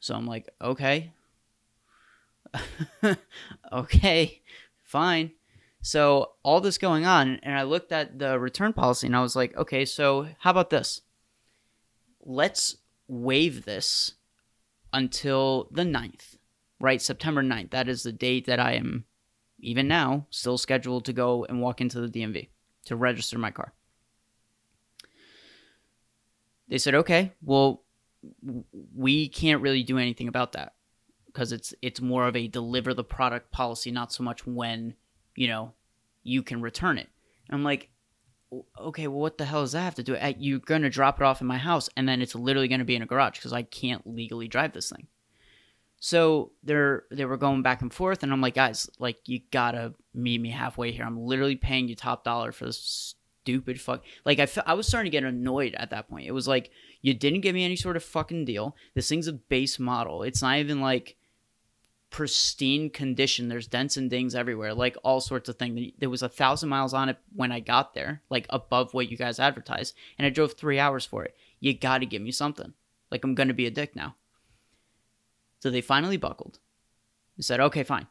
So 0.00 0.14
I'm 0.14 0.26
like, 0.26 0.49
okay. 0.61 1.12
okay, 3.73 4.42
fine. 4.82 5.32
So 5.82 6.32
all 6.42 6.61
this 6.61 6.78
going 6.78 7.04
on, 7.04 7.40
and 7.42 7.58
I 7.58 7.62
looked 7.62 7.92
at 7.92 8.18
the 8.18 8.38
return 8.38 8.73
policy 8.73 9.06
and 9.06 9.16
I 9.16 9.23
was 9.23 9.37
like, 9.37 9.56
okay, 9.56 9.84
so 9.84 10.28
how 10.38 10.50
about 10.50 10.70
this? 10.70 11.02
Let's 12.25 12.76
waive 13.06 13.64
this 13.64 14.14
until 14.92 15.68
the 15.70 15.82
9th, 15.82 16.37
right? 16.80 17.02
September 17.02 17.42
9th. 17.42 17.70
That 17.70 17.88
is 17.88 18.02
the 18.02 18.12
date 18.12 18.46
that 18.46 18.61
I 18.61 18.73
am, 18.75 19.04
even 19.64 19.88
now, 19.88 20.26
still 20.30 20.59
scheduled 20.59 21.04
to 21.06 21.12
go 21.12 21.44
and 21.44 21.61
walk 21.61 21.80
into 21.80 22.00
the 22.00 22.09
DMV 22.09 22.49
to 22.87 22.97
register 22.97 23.38
my 23.38 23.50
car. 23.50 23.73
They 26.68 26.78
said, 26.78 26.94
okay, 26.94 27.33
well, 27.42 27.83
we 28.94 29.28
can't 29.28 29.62
really 29.62 29.83
do 29.83 29.99
anything 29.99 30.28
about 30.28 30.52
that 30.52 30.75
because 31.26 31.52
it's 31.52 31.75
it's 31.83 32.00
more 32.00 32.26
of 32.26 32.37
a 32.37 32.49
deliver 32.49 32.94
the 32.94 33.04
product 33.04 33.50
policy, 33.50 33.90
not 33.90 34.12
so 34.12 34.23
much 34.23 34.47
when 34.47 34.94
you 35.35 35.49
know 35.49 35.73
you 36.23 36.42
can 36.42 36.62
return 36.62 36.97
it. 36.97 37.09
And 37.49 37.56
I'm 37.56 37.64
like, 37.64 37.90
okay, 38.80 39.09
well, 39.09 39.21
what 39.21 39.37
the 39.37 39.44
hell 39.44 39.62
does 39.62 39.73
that 39.73 39.80
have 39.80 39.94
to 39.97 40.02
do? 40.02 40.16
You're 40.38 40.61
gonna 40.61 40.88
drop 40.90 41.21
it 41.21 41.25
off 41.25 41.40
in 41.40 41.47
my 41.47 41.59
house, 41.59 41.90
and 41.97 42.09
then 42.09 42.23
it's 42.23 42.35
literally 42.35 42.68
gonna 42.68 42.85
be 42.85 42.97
in 42.97 43.02
a 43.02 43.06
garage 43.06 43.38
because 43.38 43.52
I 43.52 43.62
can't 43.62 44.06
legally 44.06 44.49
drive 44.49 44.73
this 44.73 44.90
thing. 44.90 45.06
So 46.04 46.52
they're 46.62 47.04
they 47.11 47.25
were 47.25 47.38
going 47.38 47.62
back 47.62 47.80
and 47.80 47.90
forth, 47.90 48.23
and 48.23 48.30
I'm 48.30 48.42
like, 48.42 48.56
guys, 48.56 48.90
like 48.99 49.26
you 49.26 49.40
gotta 49.50 49.94
meet 50.12 50.38
me 50.38 50.50
halfway 50.50 50.92
here. 50.92 51.02
I'm 51.02 51.18
literally 51.18 51.56
paying 51.56 51.88
you 51.88 51.94
top 51.94 52.25
dollar 52.25 52.52
for 52.52 52.66
this 52.66 53.14
stupid 53.40 53.80
fuck. 53.80 54.04
Like 54.23 54.38
I, 54.38 54.46
I 54.66 54.75
was 54.75 54.87
starting 54.87 55.11
to 55.11 55.18
get 55.18 55.25
annoyed 55.25 55.75
at 55.78 55.88
that 55.92 56.11
point. 56.11 56.26
It 56.26 56.32
was 56.32 56.46
like 56.46 56.70
you 57.00 57.14
didn't 57.14 57.40
give 57.40 57.54
me 57.54 57.64
any 57.64 57.75
sort 57.75 57.96
of 57.96 58.04
fucking 58.04 58.44
deal. 58.44 58.76
This 58.92 59.08
thing's 59.08 59.28
a 59.28 59.32
base 59.32 59.78
model. 59.78 60.25
It's 60.25 60.42
not 60.42 60.58
even 60.58 60.82
like 60.82 61.16
pristine 62.11 62.90
condition. 62.90 63.49
There's 63.49 63.66
dents 63.66 63.96
and 63.96 64.11
dings 64.11 64.34
everywhere, 64.34 64.75
like 64.75 64.99
all 65.04 65.23
sorts 65.23 65.49
of 65.49 65.56
things. 65.56 65.92
There 65.99 66.11
was 66.11 66.23
a 66.23 66.28
thousand 66.28 66.68
miles 66.68 66.92
on 66.92 67.08
it 67.08 67.16
when 67.34 67.50
I 67.50 67.61
got 67.61 67.94
there, 67.94 68.20
like 68.28 68.44
above 68.50 68.92
what 68.92 69.11
you 69.11 69.16
guys 69.16 69.40
advertised, 69.40 69.96
and 70.18 70.26
I 70.26 70.28
drove 70.28 70.52
three 70.52 70.78
hours 70.78 71.06
for 71.06 71.25
it. 71.25 71.34
You 71.61 71.73
got 71.73 72.00
to 72.00 72.06
give 72.06 72.20
me 72.20 72.30
something. 72.30 72.75
Like 73.11 73.25
I'm 73.25 73.34
gonna 73.34 73.54
be 73.54 73.66
a 73.66 73.70
dick 73.70 73.96
now. 73.96 74.16
So 75.64 75.71
they 75.71 75.80
finally 75.80 76.18
buckled. 76.18 76.59
and 77.37 77.44
said, 77.44 77.59
"Okay, 77.59 77.85
fine. 77.85 78.06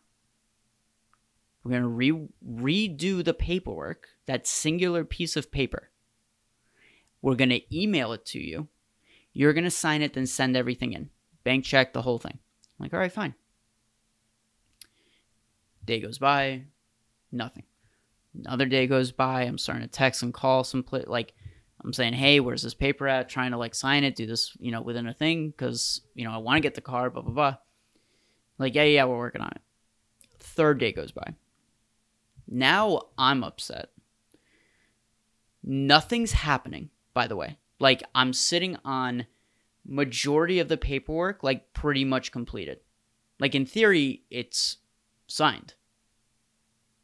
We're 1.63 1.73
gonna 1.73 1.87
re- 1.87 2.27
redo 2.43 3.23
the 3.23 3.35
paperwork, 3.35 4.07
that 4.25 4.47
singular 4.47 5.05
piece 5.05 5.35
of 5.35 5.51
paper. 5.51 5.91
We're 7.21 7.35
gonna 7.35 7.59
email 7.71 8.11
it 8.11 8.25
to 8.25 8.39
you. 8.39 8.69
You're 9.33 9.53
gonna 9.53 9.69
sign 9.69 10.01
it, 10.01 10.13
then 10.13 10.25
send 10.25 10.57
everything 10.57 10.93
in, 10.93 11.11
bank 11.43 11.63
check, 11.63 11.93
the 11.93 12.01
whole 12.01 12.17
thing." 12.17 12.39
I'm 12.39 12.85
like, 12.85 12.93
all 12.95 12.99
right, 12.99 13.11
fine. 13.11 13.35
Day 15.85 15.99
goes 15.99 16.17
by, 16.17 16.63
nothing. 17.31 17.65
Another 18.33 18.65
day 18.65 18.87
goes 18.87 19.11
by. 19.11 19.43
I'm 19.43 19.59
starting 19.59 19.87
to 19.87 19.87
text 19.87 20.23
and 20.23 20.33
call 20.33 20.63
some 20.63 20.81
pla- 20.81 21.05
like 21.05 21.35
I'm 21.83 21.93
saying, 21.93 22.13
hey, 22.13 22.39
where's 22.39 22.61
this 22.61 22.73
paper 22.73 23.07
at? 23.07 23.29
Trying 23.29 23.51
to 23.51 23.57
like 23.57 23.75
sign 23.75 24.03
it, 24.03 24.15
do 24.15 24.25
this, 24.25 24.55
you 24.59 24.71
know, 24.71 24.81
within 24.81 25.07
a 25.07 25.13
thing 25.13 25.49
because 25.49 26.01
you 26.15 26.23
know 26.23 26.31
I 26.31 26.37
want 26.37 26.57
to 26.57 26.61
get 26.61 26.75
the 26.75 26.81
car. 26.81 27.09
Blah 27.09 27.23
blah 27.23 27.33
blah. 27.33 27.55
Like 28.57 28.75
yeah, 28.75 28.83
yeah, 28.83 29.05
we're 29.05 29.17
working 29.17 29.41
on 29.41 29.51
it. 29.51 29.61
Third 30.39 30.79
day 30.79 30.91
goes 30.91 31.11
by. 31.11 31.33
Now 32.47 33.01
I'm 33.17 33.43
upset. 33.43 33.89
Nothing's 35.63 36.33
happening, 36.33 36.89
by 37.13 37.27
the 37.27 37.35
way. 37.35 37.57
Like 37.79 38.03
I'm 38.13 38.33
sitting 38.33 38.77
on 38.85 39.25
majority 39.85 40.59
of 40.59 40.69
the 40.69 40.77
paperwork 40.77 41.43
like 41.43 41.73
pretty 41.73 42.05
much 42.05 42.31
completed. 42.31 42.79
Like 43.39 43.55
in 43.55 43.65
theory, 43.65 44.23
it's 44.29 44.77
signed. 45.27 45.73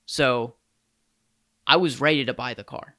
So 0.06 0.56
I 1.68 1.76
was 1.78 2.00
ready 2.00 2.24
to 2.26 2.34
buy 2.34 2.54
the 2.54 2.64
car. 2.64 2.96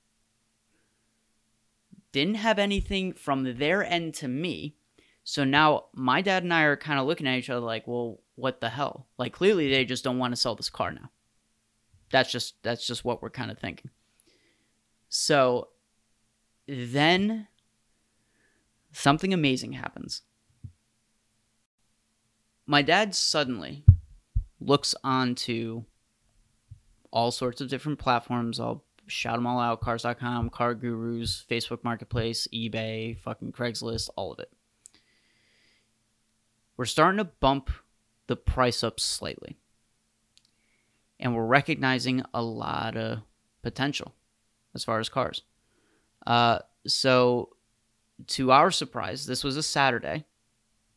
Didn't 2.12 2.36
have 2.36 2.58
anything 2.58 3.12
from 3.12 3.58
their 3.58 3.84
end 3.84 4.14
to 4.14 4.28
me. 4.28 4.76
So 5.22 5.44
now 5.44 5.84
my 5.94 6.22
dad 6.22 6.42
and 6.42 6.52
I 6.52 6.62
are 6.62 6.76
kind 6.76 6.98
of 6.98 7.06
looking 7.06 7.26
at 7.26 7.38
each 7.38 7.50
other 7.50 7.60
like, 7.60 7.86
well, 7.86 8.20
what 8.34 8.60
the 8.60 8.70
hell? 8.70 9.06
Like 9.18 9.32
clearly 9.32 9.70
they 9.70 9.84
just 9.84 10.02
don't 10.02 10.18
want 10.18 10.32
to 10.32 10.40
sell 10.40 10.54
this 10.54 10.70
car 10.70 10.90
now. 10.90 11.10
That's 12.10 12.32
just 12.32 12.60
that's 12.62 12.86
just 12.86 13.04
what 13.04 13.22
we're 13.22 13.30
kind 13.30 13.50
of 13.50 13.58
thinking. 13.58 13.90
So 15.08 15.68
then 16.66 17.48
something 18.92 19.32
amazing 19.32 19.72
happens. 19.74 20.22
My 22.66 22.82
dad 22.82 23.14
suddenly 23.14 23.84
looks 24.60 24.94
onto 25.02 25.84
all 27.10 27.30
sorts 27.30 27.60
of 27.60 27.68
different 27.68 27.98
platforms. 27.98 28.60
I'll 28.60 28.84
shout 29.10 29.36
them 29.36 29.46
all 29.46 29.60
out 29.60 29.80
cars.com, 29.80 30.50
CarGurus, 30.50 31.44
Facebook 31.46 31.84
Marketplace, 31.84 32.46
eBay, 32.52 33.18
fucking 33.18 33.52
Craigslist, 33.52 34.08
all 34.16 34.32
of 34.32 34.38
it. 34.38 34.50
We're 36.76 36.86
starting 36.86 37.18
to 37.18 37.24
bump 37.24 37.70
the 38.26 38.36
price 38.36 38.82
up 38.82 38.98
slightly. 39.00 39.58
And 41.18 41.34
we're 41.34 41.44
recognizing 41.44 42.22
a 42.32 42.40
lot 42.40 42.96
of 42.96 43.18
potential 43.62 44.14
as 44.74 44.84
far 44.84 45.00
as 45.00 45.08
cars. 45.08 45.42
Uh, 46.26 46.60
so, 46.86 47.50
to 48.28 48.52
our 48.52 48.70
surprise, 48.70 49.26
this 49.26 49.44
was 49.44 49.56
a 49.56 49.62
Saturday, 49.62 50.24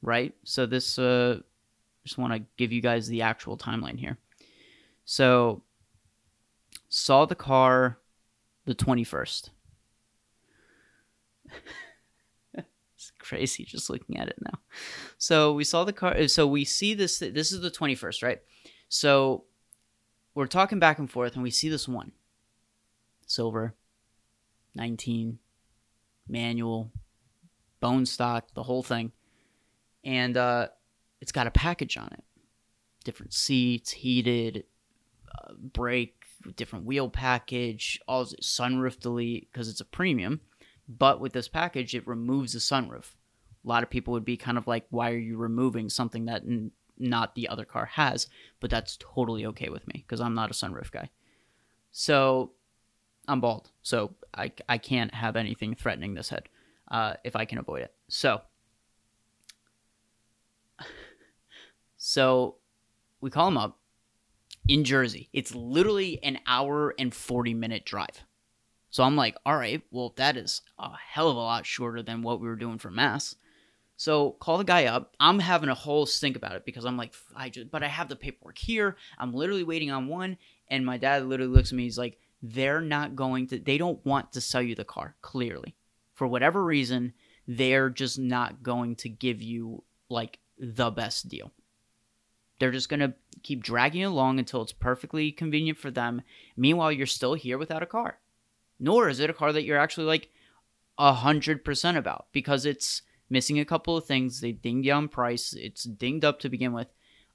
right? 0.01 0.33
So, 0.43 0.65
this 0.65 0.97
uh, 0.97 1.39
just 2.05 2.17
want 2.17 2.33
to 2.33 2.43
give 2.55 2.71
you 2.71 2.81
guys 2.81 3.07
the 3.07 3.23
actual 3.23 3.57
timeline 3.57 3.99
here. 3.99 4.17
So, 5.05 5.63
saw 6.87 7.25
the 7.25 7.35
car 7.35 7.97
the 8.65 8.75
21st. 8.75 9.49
it's 12.53 13.11
crazy 13.19 13.63
just 13.63 13.89
looking 13.89 14.17
at 14.17 14.27
it 14.27 14.37
now. 14.41 14.59
So, 15.17 15.53
we 15.53 15.63
saw 15.63 15.83
the 15.83 15.93
car. 15.93 16.27
So, 16.27 16.47
we 16.47 16.65
see 16.65 16.93
this. 16.93 17.19
This 17.19 17.51
is 17.51 17.61
the 17.61 17.71
21st, 17.71 18.23
right? 18.23 18.41
So, 18.89 19.45
we're 20.35 20.47
talking 20.47 20.79
back 20.79 20.99
and 20.99 21.09
forth, 21.09 21.33
and 21.33 21.43
we 21.43 21.51
see 21.51 21.69
this 21.69 21.87
one 21.87 22.11
silver, 23.25 23.73
19, 24.75 25.39
manual, 26.27 26.91
bone 27.79 28.05
stock, 28.05 28.47
the 28.53 28.63
whole 28.63 28.83
thing. 28.83 29.11
And, 30.03 30.35
uh, 30.37 30.67
it's 31.21 31.31
got 31.31 31.47
a 31.47 31.51
package 31.51 31.95
on 31.97 32.07
it 32.07 32.23
different 33.03 33.33
seats, 33.33 33.91
heated, 33.91 34.63
uh, 35.33 35.53
brake, 35.57 36.22
different 36.51 36.85
wheel 36.85 37.09
package, 37.09 37.99
all 38.07 38.25
sunroof 38.25 38.99
delete 38.99 39.51
because 39.51 39.69
it's 39.69 39.81
a 39.81 39.85
premium. 39.85 40.41
But 40.87 41.19
with 41.19 41.33
this 41.33 41.47
package, 41.47 41.95
it 41.95 42.07
removes 42.07 42.53
the 42.53 42.59
sunroof. 42.59 43.13
A 43.65 43.67
lot 43.67 43.83
of 43.83 43.89
people 43.89 44.13
would 44.13 44.25
be 44.25 44.37
kind 44.37 44.57
of 44.57 44.67
like, 44.67 44.85
why 44.89 45.11
are 45.11 45.17
you 45.17 45.37
removing 45.37 45.89
something 45.89 46.25
that 46.25 46.43
n- 46.43 46.71
not 46.97 47.35
the 47.35 47.47
other 47.47 47.63
car 47.63 47.85
has? 47.85 48.27
But 48.59 48.69
that's 48.69 48.97
totally 48.99 49.45
okay 49.47 49.69
with 49.69 49.87
me 49.87 50.03
because 50.05 50.19
I'm 50.19 50.35
not 50.35 50.51
a 50.51 50.53
sunroof 50.53 50.91
guy. 50.91 51.09
So 51.91 52.51
I'm 53.27 53.39
bald. 53.39 53.71
So 53.81 54.15
I, 54.33 54.51
I 54.67 54.77
can't 54.77 55.13
have 55.13 55.35
anything 55.35 55.75
threatening 55.75 56.13
this 56.13 56.29
head 56.29 56.49
uh, 56.91 57.13
if 57.23 57.35
I 57.35 57.45
can 57.45 57.57
avoid 57.57 57.83
it. 57.83 57.93
So 58.09 58.41
So 61.97 62.55
we 63.21 63.29
call 63.29 63.47
him 63.47 63.57
up 63.57 63.79
in 64.67 64.83
Jersey. 64.83 65.29
It's 65.33 65.53
literally 65.53 66.21
an 66.23 66.39
hour 66.47 66.93
and 66.97 67.13
40 67.13 67.53
minute 67.53 67.85
drive. 67.85 68.23
So 68.89 69.03
I'm 69.03 69.15
like, 69.15 69.35
all 69.45 69.57
right, 69.57 69.81
well, 69.91 70.13
that 70.17 70.37
is 70.37 70.61
a 70.77 70.91
hell 70.95 71.29
of 71.29 71.35
a 71.35 71.39
lot 71.39 71.65
shorter 71.65 72.03
than 72.03 72.21
what 72.21 72.39
we 72.39 72.47
were 72.47 72.55
doing 72.55 72.77
for 72.77 72.91
Mass. 72.91 73.35
So 73.97 74.31
call 74.31 74.57
the 74.57 74.63
guy 74.63 74.85
up. 74.85 75.15
I'm 75.19 75.39
having 75.39 75.69
a 75.69 75.75
whole 75.75 76.05
stink 76.05 76.35
about 76.35 76.55
it 76.55 76.65
because 76.65 76.85
I'm 76.85 76.97
like, 76.97 77.13
I 77.35 77.49
just, 77.49 77.71
but 77.71 77.83
I 77.83 77.87
have 77.87 78.09
the 78.09 78.15
paperwork 78.15 78.57
here. 78.57 78.97
I'm 79.17 79.33
literally 79.33 79.63
waiting 79.63 79.91
on 79.91 80.07
one. 80.07 80.37
And 80.67 80.85
my 80.85 80.97
dad 80.97 81.25
literally 81.25 81.53
looks 81.53 81.71
at 81.71 81.75
me. 81.75 81.83
He's 81.83 81.97
like, 81.97 82.19
they're 82.41 82.81
not 82.81 83.15
going 83.15 83.47
to, 83.47 83.59
they 83.59 83.77
don't 83.77 84.03
want 84.05 84.33
to 84.33 84.41
sell 84.41 84.61
you 84.61 84.75
the 84.75 84.83
car, 84.83 85.15
clearly. 85.21 85.75
For 86.13 86.27
whatever 86.27 86.63
reason, 86.63 87.13
they're 87.47 87.89
just 87.89 88.19
not 88.19 88.61
going 88.61 88.95
to 88.97 89.09
give 89.09 89.41
you 89.41 89.83
like 90.09 90.39
the 90.59 90.91
best 90.91 91.29
deal. 91.29 91.51
They're 92.59 92.71
just 92.71 92.89
going 92.89 92.99
to 93.01 93.13
keep 93.41 93.63
dragging 93.63 94.03
along 94.05 94.39
until 94.39 94.61
it's 94.61 94.71
perfectly 94.71 95.31
convenient 95.31 95.77
for 95.77 95.91
them. 95.91 96.21
Meanwhile, 96.55 96.91
you're 96.91 97.07
still 97.07 97.33
here 97.33 97.57
without 97.57 97.83
a 97.83 97.87
car. 97.87 98.19
Nor 98.79 99.09
is 99.09 99.19
it 99.19 99.29
a 99.29 99.33
car 99.33 99.51
that 99.51 99.63
you're 99.63 99.77
actually 99.77 100.05
like 100.05 100.29
a 100.97 101.13
hundred 101.13 101.65
percent 101.65 101.97
about 101.97 102.27
because 102.31 102.65
it's 102.65 103.01
missing 103.29 103.59
a 103.59 103.65
couple 103.65 103.97
of 103.97 104.05
things. 104.05 104.39
They 104.39 104.51
dinged 104.51 104.85
you 104.85 104.93
on 104.93 105.07
price. 105.07 105.53
It's 105.53 105.83
dinged 105.83 106.23
up 106.23 106.39
to 106.39 106.49
begin 106.49 106.73
with. 106.73 106.87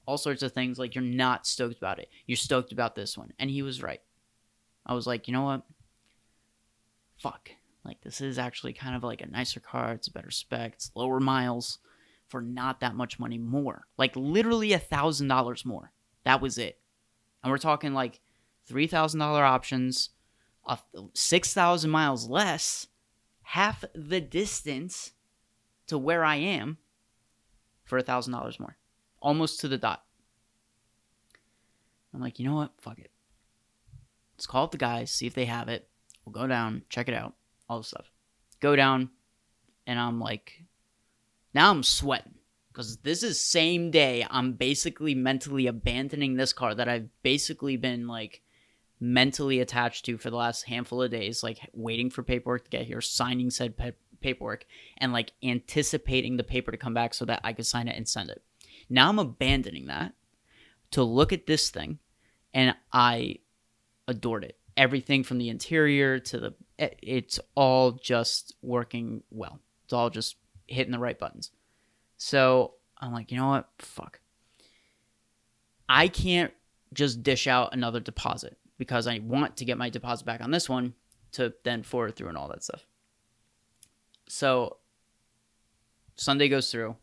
all 0.05 0.17
sorts 0.17 0.41
of 0.41 0.51
things. 0.53 0.79
Like 0.79 0.95
you're 0.95 1.03
not 1.03 1.45
stoked 1.45 1.77
about 1.77 1.99
it. 1.99 2.09
You're 2.25 2.35
stoked 2.35 2.71
about 2.71 2.95
this 2.95 3.15
one. 3.17 3.31
And 3.37 3.49
he 3.49 3.61
was 3.61 3.83
right. 3.83 4.01
I 4.85 4.95
was 4.95 5.05
like, 5.05 5.27
you 5.27 5.33
know 5.33 5.43
what? 5.43 5.61
Fuck. 7.21 7.51
Like 7.85 8.01
this 8.01 8.19
is 8.21 8.39
actually 8.39 8.73
kind 8.73 8.95
of 8.95 9.03
like 9.03 9.21
a 9.21 9.29
nicer 9.29 9.59
car. 9.59 9.93
It's 9.93 10.07
a 10.07 10.11
better 10.11 10.31
spec. 10.31 10.73
It's 10.73 10.91
lower 10.95 11.19
miles 11.19 11.77
for 12.29 12.41
not 12.41 12.79
that 12.79 12.95
much 12.95 13.19
money 13.19 13.37
more. 13.37 13.85
Like 13.97 14.15
literally 14.15 14.73
a 14.73 14.79
thousand 14.79 15.27
dollars 15.27 15.65
more. 15.65 15.91
That 16.23 16.41
was 16.41 16.57
it. 16.57 16.79
And 17.43 17.51
we're 17.51 17.57
talking 17.57 17.93
like 17.93 18.19
three 18.65 18.87
thousand 18.87 19.19
dollar 19.19 19.43
options, 19.43 20.09
six 21.13 21.53
thousand 21.53 21.89
miles 21.89 22.29
less, 22.29 22.87
half 23.41 23.83
the 23.93 24.21
distance 24.21 25.11
to 25.87 25.97
where 25.97 26.23
I 26.23 26.35
am 26.35 26.77
for 27.83 27.97
a 27.97 28.03
thousand 28.03 28.33
dollars 28.33 28.59
more. 28.59 28.77
Almost 29.21 29.59
to 29.61 29.67
the 29.67 29.77
dot. 29.77 30.03
I'm 32.13 32.21
like, 32.21 32.39
you 32.39 32.45
know 32.47 32.55
what? 32.55 32.71
Fuck 32.79 32.99
it. 32.99 33.11
Let's 34.35 34.47
call 34.47 34.63
up 34.63 34.71
the 34.71 34.77
guys, 34.77 35.11
see 35.11 35.27
if 35.27 35.33
they 35.33 35.45
have 35.45 35.67
it. 35.67 35.89
We'll 36.25 36.33
go 36.33 36.47
down, 36.47 36.83
check 36.89 37.07
it 37.09 37.13
out, 37.13 37.33
all 37.67 37.79
this 37.79 37.87
stuff. 37.87 38.11
Go 38.59 38.75
down, 38.75 39.09
and 39.85 39.99
I'm 39.99 40.19
like, 40.19 40.63
now 41.53 41.71
I'm 41.71 41.83
sweating 41.83 42.35
because 42.71 42.97
this 42.97 43.23
is 43.23 43.41
same 43.41 43.91
day 43.91 44.25
I'm 44.29 44.53
basically 44.53 45.15
mentally 45.15 45.67
abandoning 45.67 46.35
this 46.35 46.53
car 46.53 46.75
that 46.75 46.87
I've 46.87 47.09
basically 47.23 47.77
been 47.77 48.07
like 48.07 48.41
mentally 48.99 49.59
attached 49.59 50.05
to 50.05 50.17
for 50.17 50.29
the 50.29 50.35
last 50.35 50.63
handful 50.63 51.01
of 51.01 51.11
days, 51.11 51.43
like 51.43 51.59
waiting 51.73 52.09
for 52.09 52.23
paperwork 52.23 52.65
to 52.65 52.69
get 52.69 52.85
here, 52.85 53.01
signing 53.01 53.49
said 53.49 53.77
pe- 53.77 53.93
paperwork, 54.21 54.65
and 54.97 55.13
like 55.13 55.31
anticipating 55.43 56.37
the 56.37 56.43
paper 56.43 56.71
to 56.71 56.77
come 56.77 56.93
back 56.93 57.13
so 57.13 57.25
that 57.25 57.41
I 57.43 57.53
could 57.53 57.65
sign 57.65 57.87
it 57.87 57.97
and 57.97 58.07
send 58.07 58.29
it. 58.29 58.43
Now 58.89 59.09
I'm 59.09 59.19
abandoning 59.19 59.87
that 59.87 60.13
to 60.91 61.03
look 61.03 61.31
at 61.31 61.47
this 61.47 61.69
thing, 61.69 61.99
and 62.53 62.75
I 62.91 63.37
adored 64.07 64.43
it. 64.43 64.57
Everything 64.75 65.23
from 65.23 65.37
the 65.37 65.49
interior 65.49 66.19
to 66.19 66.39
the, 66.39 66.53
eh, 66.79 66.89
it's 67.01 67.39
all 67.55 67.91
just 67.91 68.55
working 68.61 69.23
well. 69.29 69.59
It's 69.85 69.93
all 69.93 70.09
just 70.09 70.35
hitting 70.69 70.91
the 70.91 70.99
right 70.99 71.17
buttons. 71.17 71.51
So 72.17 72.73
I'm 72.97 73.13
like, 73.13 73.31
you 73.31 73.37
know 73.37 73.49
what? 73.49 73.69
Fuck. 73.79 74.19
I 75.87 76.07
can't 76.07 76.53
just 76.93 77.23
dish 77.23 77.47
out 77.47 77.73
another 77.73 77.99
deposit 77.99 78.57
because 78.77 79.07
I 79.07 79.19
want 79.19 79.57
to 79.57 79.65
get 79.65 79.77
my 79.77 79.89
deposit 79.89 80.25
back 80.25 80.41
on 80.41 80.51
this 80.51 80.69
one 80.69 80.93
to 81.33 81.53
then 81.63 81.83
forward 81.83 82.15
through 82.15 82.29
and 82.29 82.37
all 82.37 82.47
that 82.49 82.63
stuff. 82.63 82.85
So 84.27 84.77
Sunday 86.15 86.49
goes 86.49 86.71
through. 86.71 86.95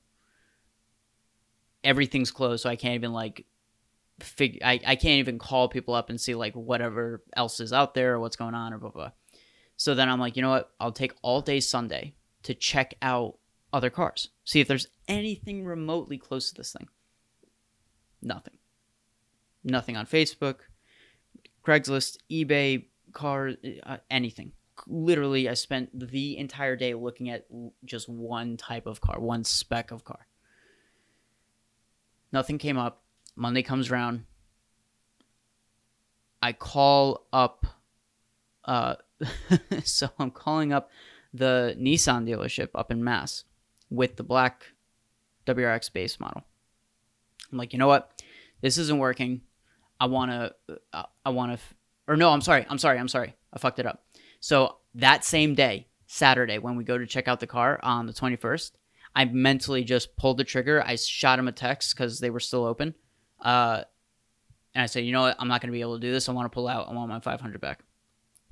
Everything's 1.84 2.30
closed, 2.30 2.62
so 2.62 2.70
I 2.70 2.76
can't 2.76 2.94
even 2.94 3.12
like 3.12 3.46
figure 4.20 4.60
I, 4.64 4.80
I 4.86 4.96
can't 4.96 5.18
even 5.18 5.38
call 5.38 5.68
people 5.68 5.94
up 5.94 6.10
and 6.10 6.20
see 6.20 6.34
like 6.34 6.54
whatever 6.54 7.22
else 7.36 7.60
is 7.60 7.72
out 7.72 7.94
there 7.94 8.14
or 8.14 8.20
what's 8.20 8.36
going 8.36 8.54
on 8.54 8.72
or 8.72 8.78
blah 8.78 8.90
blah. 8.90 9.10
So 9.76 9.94
then 9.94 10.08
I'm 10.08 10.18
like, 10.18 10.36
you 10.36 10.42
know 10.42 10.48
what? 10.50 10.70
I'll 10.80 10.92
take 10.92 11.14
all 11.22 11.40
day 11.40 11.60
Sunday 11.60 12.14
to 12.44 12.54
check 12.54 12.94
out 13.02 13.38
other 13.76 13.90
cars. 13.90 14.30
See 14.44 14.60
if 14.60 14.68
there's 14.68 14.88
anything 15.06 15.62
remotely 15.62 16.16
close 16.16 16.48
to 16.48 16.54
this 16.54 16.72
thing. 16.72 16.88
Nothing. 18.22 18.56
Nothing 19.62 19.98
on 19.98 20.06
Facebook, 20.06 20.60
Craigslist, 21.62 22.16
eBay, 22.30 22.86
car, 23.12 23.50
uh, 23.82 23.98
anything. 24.10 24.52
Literally, 24.86 25.48
I 25.48 25.54
spent 25.54 25.90
the 25.92 26.38
entire 26.38 26.74
day 26.74 26.94
looking 26.94 27.28
at 27.28 27.46
just 27.84 28.08
one 28.08 28.56
type 28.56 28.86
of 28.86 29.02
car, 29.02 29.20
one 29.20 29.44
spec 29.44 29.90
of 29.90 30.04
car. 30.04 30.26
Nothing 32.32 32.56
came 32.56 32.78
up. 32.78 33.02
Monday 33.34 33.62
comes 33.62 33.90
around. 33.90 34.24
I 36.40 36.52
call 36.54 37.26
up. 37.30 37.66
Uh, 38.64 38.94
so 39.84 40.08
I'm 40.18 40.30
calling 40.30 40.72
up 40.72 40.90
the 41.34 41.76
Nissan 41.78 42.26
dealership 42.26 42.68
up 42.74 42.90
in 42.90 43.04
Mass 43.04 43.44
with 43.90 44.16
the 44.16 44.22
black 44.22 44.66
WRX 45.46 45.92
base 45.92 46.18
model. 46.18 46.42
I'm 47.50 47.58
like, 47.58 47.72
you 47.72 47.78
know 47.78 47.86
what? 47.86 48.22
This 48.60 48.78
isn't 48.78 48.98
working. 48.98 49.42
I 50.00 50.06
want 50.06 50.30
to, 50.30 50.54
uh, 50.92 51.04
I 51.24 51.30
want 51.30 51.52
to, 51.58 51.64
or 52.08 52.16
no, 52.16 52.30
I'm 52.30 52.40
sorry. 52.40 52.66
I'm 52.68 52.78
sorry. 52.78 52.98
I'm 52.98 53.08
sorry. 53.08 53.34
I 53.52 53.58
fucked 53.58 53.78
it 53.78 53.86
up. 53.86 54.04
So 54.40 54.76
that 54.94 55.24
same 55.24 55.54
day, 55.54 55.88
Saturday, 56.06 56.58
when 56.58 56.76
we 56.76 56.84
go 56.84 56.98
to 56.98 57.06
check 57.06 57.28
out 57.28 57.40
the 57.40 57.46
car 57.46 57.80
on 57.82 58.06
the 58.06 58.12
21st, 58.12 58.72
I 59.14 59.24
mentally 59.24 59.82
just 59.82 60.16
pulled 60.16 60.36
the 60.36 60.44
trigger. 60.44 60.82
I 60.84 60.96
shot 60.96 61.38
him 61.38 61.48
a 61.48 61.52
text 61.52 61.96
because 61.96 62.20
they 62.20 62.30
were 62.30 62.40
still 62.40 62.64
open. 62.64 62.94
Uh, 63.40 63.82
and 64.74 64.82
I 64.82 64.86
said, 64.86 65.04
you 65.04 65.12
know 65.12 65.22
what? 65.22 65.36
I'm 65.38 65.48
not 65.48 65.62
going 65.62 65.70
to 65.70 65.76
be 65.76 65.80
able 65.80 65.98
to 65.98 66.06
do 66.06 66.12
this. 66.12 66.28
I 66.28 66.32
want 66.32 66.44
to 66.44 66.54
pull 66.54 66.68
out. 66.68 66.88
I 66.88 66.92
want 66.92 67.08
my 67.08 67.20
500 67.20 67.60
back 67.60 67.80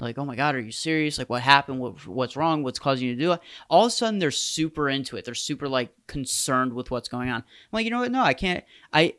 like, 0.05 0.19
oh 0.19 0.25
my 0.25 0.37
god, 0.37 0.55
are 0.55 0.61
you 0.61 0.71
serious? 0.71 1.19
Like, 1.19 1.31
what 1.31 1.43
happened? 1.43 1.81
What, 1.81 2.07
what's 2.07 2.37
wrong? 2.37 2.63
What's 2.63 2.79
causing 2.79 3.09
you 3.09 3.15
to 3.15 3.21
do 3.21 3.33
it? 3.33 3.41
All 3.69 3.87
of 3.87 3.89
a 3.89 3.91
sudden, 3.91 4.21
they're 4.21 4.31
super 4.31 4.89
into 4.89 5.17
it. 5.17 5.25
They're 5.25 5.35
super 5.35 5.69
like 5.69 5.91
concerned 6.07 6.73
with 6.73 6.91
what's 6.91 7.09
going 7.09 7.31
on. 7.31 7.37
I'm 7.41 7.45
like, 7.73 7.85
you 7.85 7.91
know 7.91 8.01
what? 8.01 8.13
No, 8.13 8.23
I 8.23 8.35
can't. 8.35 8.65
I 8.93 9.15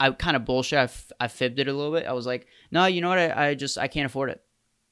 I 0.00 0.10
kind 0.10 0.36
of 0.36 0.44
bullshit. 0.44 0.78
I, 0.78 0.82
f- 0.84 1.12
I 1.20 1.28
fibbed 1.28 1.58
it 1.58 1.68
a 1.68 1.72
little 1.72 1.92
bit. 1.92 2.06
I 2.06 2.12
was 2.12 2.26
like, 2.26 2.46
no, 2.70 2.86
you 2.86 3.00
know 3.00 3.10
what? 3.10 3.18
I, 3.18 3.48
I 3.50 3.54
just 3.54 3.78
I 3.78 3.88
can't 3.88 4.06
afford 4.06 4.30
it. 4.30 4.42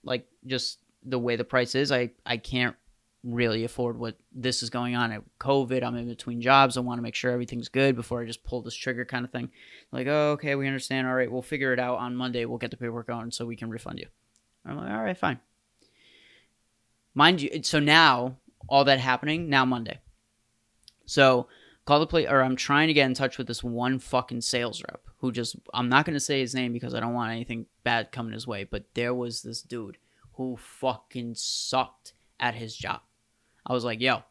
Like, 0.05 0.27
just 0.47 0.79
the 1.05 1.19
way 1.19 1.37
the 1.37 1.45
price 1.45 1.75
is, 1.75 1.91
I 1.91 2.11
I 2.25 2.37
can't 2.37 2.77
really 3.23 3.65
afford 3.65 3.99
what 3.99 4.17
this 4.33 4.63
is 4.63 4.71
going 4.71 4.97
on 4.97 5.13
at 5.13 5.23
COVID. 5.39 5.83
I'm 5.83 5.97
in 5.97 6.09
between 6.09 6.41
jobs. 6.41 6.77
I 6.77 6.81
want 6.81 6.99
to 6.99 7.03
make 7.03 7.15
sure 7.15 7.31
everything's 7.31 7.69
good 7.69 7.95
before 7.95 8.23
I 8.23 8.27
just 8.27 8.45
pull 8.45 8.63
this 8.63 8.75
trigger 8.75 9.05
kind 9.05 9.25
of 9.25 9.31
thing. 9.31 9.51
Like, 9.93 10.07
oh, 10.07 10.33
okay, 10.33 10.55
we 10.55 10.67
understand. 10.67 11.07
All 11.07 11.15
right, 11.15 11.31
we'll 11.31 11.43
figure 11.43 11.73
it 11.73 11.79
out 11.79 11.99
on 11.99 12.17
Monday. 12.17 12.45
We'll 12.45 12.59
get 12.59 12.71
the 12.71 12.77
paperwork 12.77 13.11
on 13.11 13.31
so 13.31 13.45
we 13.47 13.57
can 13.57 13.71
refund 13.71 13.99
you. 13.99 14.07
I'm 14.65 14.77
like, 14.77 14.91
all 14.91 15.03
right, 15.03 15.17
fine. 15.17 15.41
Mind 17.15 17.43
you, 17.43 17.63
so 17.63 17.81
now 17.81 18.37
all 18.69 18.85
that 18.85 19.01
happening 19.01 19.49
now 19.49 19.65
Monday. 19.65 19.99
So 21.07 21.49
call 21.85 22.01
the 22.01 22.07
play, 22.07 22.27
or 22.27 22.43
I'm 22.43 22.57
trying 22.57 22.89
to 22.89 22.95
get 22.95 23.07
in 23.07 23.15
touch 23.15 23.37
with 23.37 23.47
this 23.47 23.65
one 23.65 23.99
fucking 23.99 24.43
sales 24.43 24.83
rep 24.83 25.03
who 25.19 25.33
just 25.33 25.57
I'm 25.75 25.89
not 25.89 26.05
gonna 26.07 26.21
say 26.21 26.41
his 26.41 26.55
name 26.55 26.73
because 26.73 26.95
I 26.95 27.01
don't 27.01 27.15
want 27.15 27.33
anything 27.33 27.67
bad 27.83 28.13
coming 28.13 28.33
his 28.33 28.47
way. 28.47 28.65
But 28.65 28.85
there 28.95 29.15
was 29.15 29.43
this 29.43 29.63
dude 29.63 29.99
who 30.35 30.57
fucking 30.57 31.35
sucked 31.35 32.15
at 32.39 32.55
his 32.55 32.77
job. 32.77 33.01
I 33.67 33.73
was 33.73 33.85
like, 33.85 34.01
yo, 34.01 34.23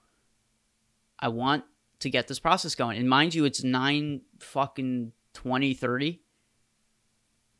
I 1.19 1.27
want 1.27 1.63
to 1.99 2.09
get 2.09 2.27
this 2.27 2.39
process 2.39 2.75
going. 2.75 2.97
And 2.97 3.09
mind 3.09 3.35
you, 3.35 3.45
it's 3.45 3.63
nine 3.63 4.21
fucking 4.39 5.11
20, 5.33 5.73
30. 5.73 6.21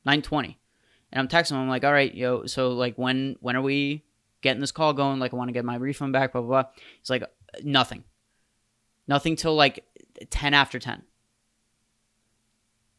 920. 0.05 0.58
And 1.12 1.19
I'm 1.19 1.28
texting 1.28 1.52
him. 1.52 1.58
I'm 1.58 1.69
like, 1.69 1.84
all 1.84 1.93
right, 1.93 2.13
yo. 2.13 2.45
So 2.45 2.69
like, 2.69 2.95
when 2.98 3.36
when 3.39 3.56
are 3.56 3.62
we 3.62 4.04
getting 4.41 4.62
this 4.62 4.72
call 4.72 4.93
going? 4.93 5.19
Like, 5.19 5.34
I 5.34 5.38
want 5.38 5.50
to 5.50 5.54
get 5.54 5.65
my 5.65 5.76
refund 5.76 6.13
back. 6.13 6.34
Blah 6.34 6.41
blah 6.41 6.63
blah. 6.63 6.72
He's 7.00 7.10
like, 7.10 7.24
nothing, 7.63 8.04
nothing 9.08 9.36
till 9.36 9.56
like 9.56 9.86
ten 10.30 10.54
after 10.54 10.80
ten. 10.80 11.04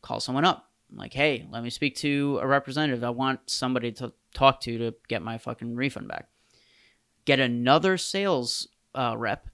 Call 0.02 0.20
someone 0.20 0.44
up. 0.44 0.70
I'm 0.90 0.98
like, 0.98 1.12
hey, 1.12 1.46
let 1.50 1.62
me 1.62 1.70
speak 1.70 1.94
to 1.96 2.38
a 2.42 2.46
representative. 2.46 3.04
I 3.04 3.10
want 3.10 3.40
somebody 3.46 3.92
to 3.92 4.12
talk 4.34 4.60
to 4.62 4.78
to 4.78 4.94
get 5.08 5.22
my 5.22 5.38
fucking 5.38 5.76
refund 5.76 6.08
back. 6.08 6.28
Get 7.26 7.38
another 7.38 7.96
sales 7.96 8.66
uh, 8.94 9.14
rep, 9.16 9.48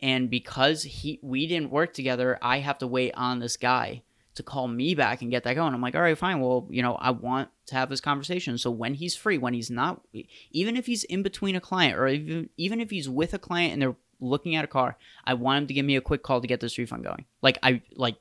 and 0.00 0.28
because 0.28 0.82
he 0.82 1.20
we 1.22 1.46
didn't 1.46 1.70
work 1.70 1.92
together, 1.92 2.36
I 2.42 2.58
have 2.58 2.78
to 2.78 2.86
wait 2.86 3.12
on 3.14 3.38
this 3.38 3.56
guy 3.56 4.02
to 4.36 4.42
call 4.42 4.68
me 4.68 4.94
back 4.94 5.22
and 5.22 5.30
get 5.30 5.44
that 5.44 5.54
going. 5.54 5.74
I'm 5.74 5.80
like, 5.80 5.94
all 5.94 6.02
right, 6.02 6.16
fine. 6.16 6.40
Well, 6.40 6.66
you 6.70 6.82
know, 6.82 6.94
I 6.94 7.10
want 7.10 7.48
to 7.66 7.74
have 7.74 7.88
this 7.88 8.00
conversation. 8.00 8.58
So 8.58 8.70
when 8.70 8.94
he's 8.94 9.16
free, 9.16 9.38
when 9.38 9.54
he's 9.54 9.70
not, 9.70 10.02
even 10.50 10.76
if 10.76 10.86
he's 10.86 11.04
in 11.04 11.22
between 11.22 11.56
a 11.56 11.60
client 11.60 11.98
or 11.98 12.06
even, 12.06 12.50
even 12.56 12.80
if 12.80 12.90
he's 12.90 13.08
with 13.08 13.34
a 13.34 13.38
client 13.38 13.72
and 13.72 13.82
they're 13.82 13.96
looking 14.20 14.54
at 14.54 14.64
a 14.64 14.68
car, 14.68 14.96
I 15.24 15.34
want 15.34 15.62
him 15.62 15.66
to 15.68 15.74
give 15.74 15.86
me 15.86 15.96
a 15.96 16.00
quick 16.00 16.22
call 16.22 16.40
to 16.40 16.46
get 16.46 16.60
this 16.60 16.78
refund 16.78 17.04
going. 17.04 17.24
Like 17.42 17.58
I, 17.62 17.82
like 17.94 18.16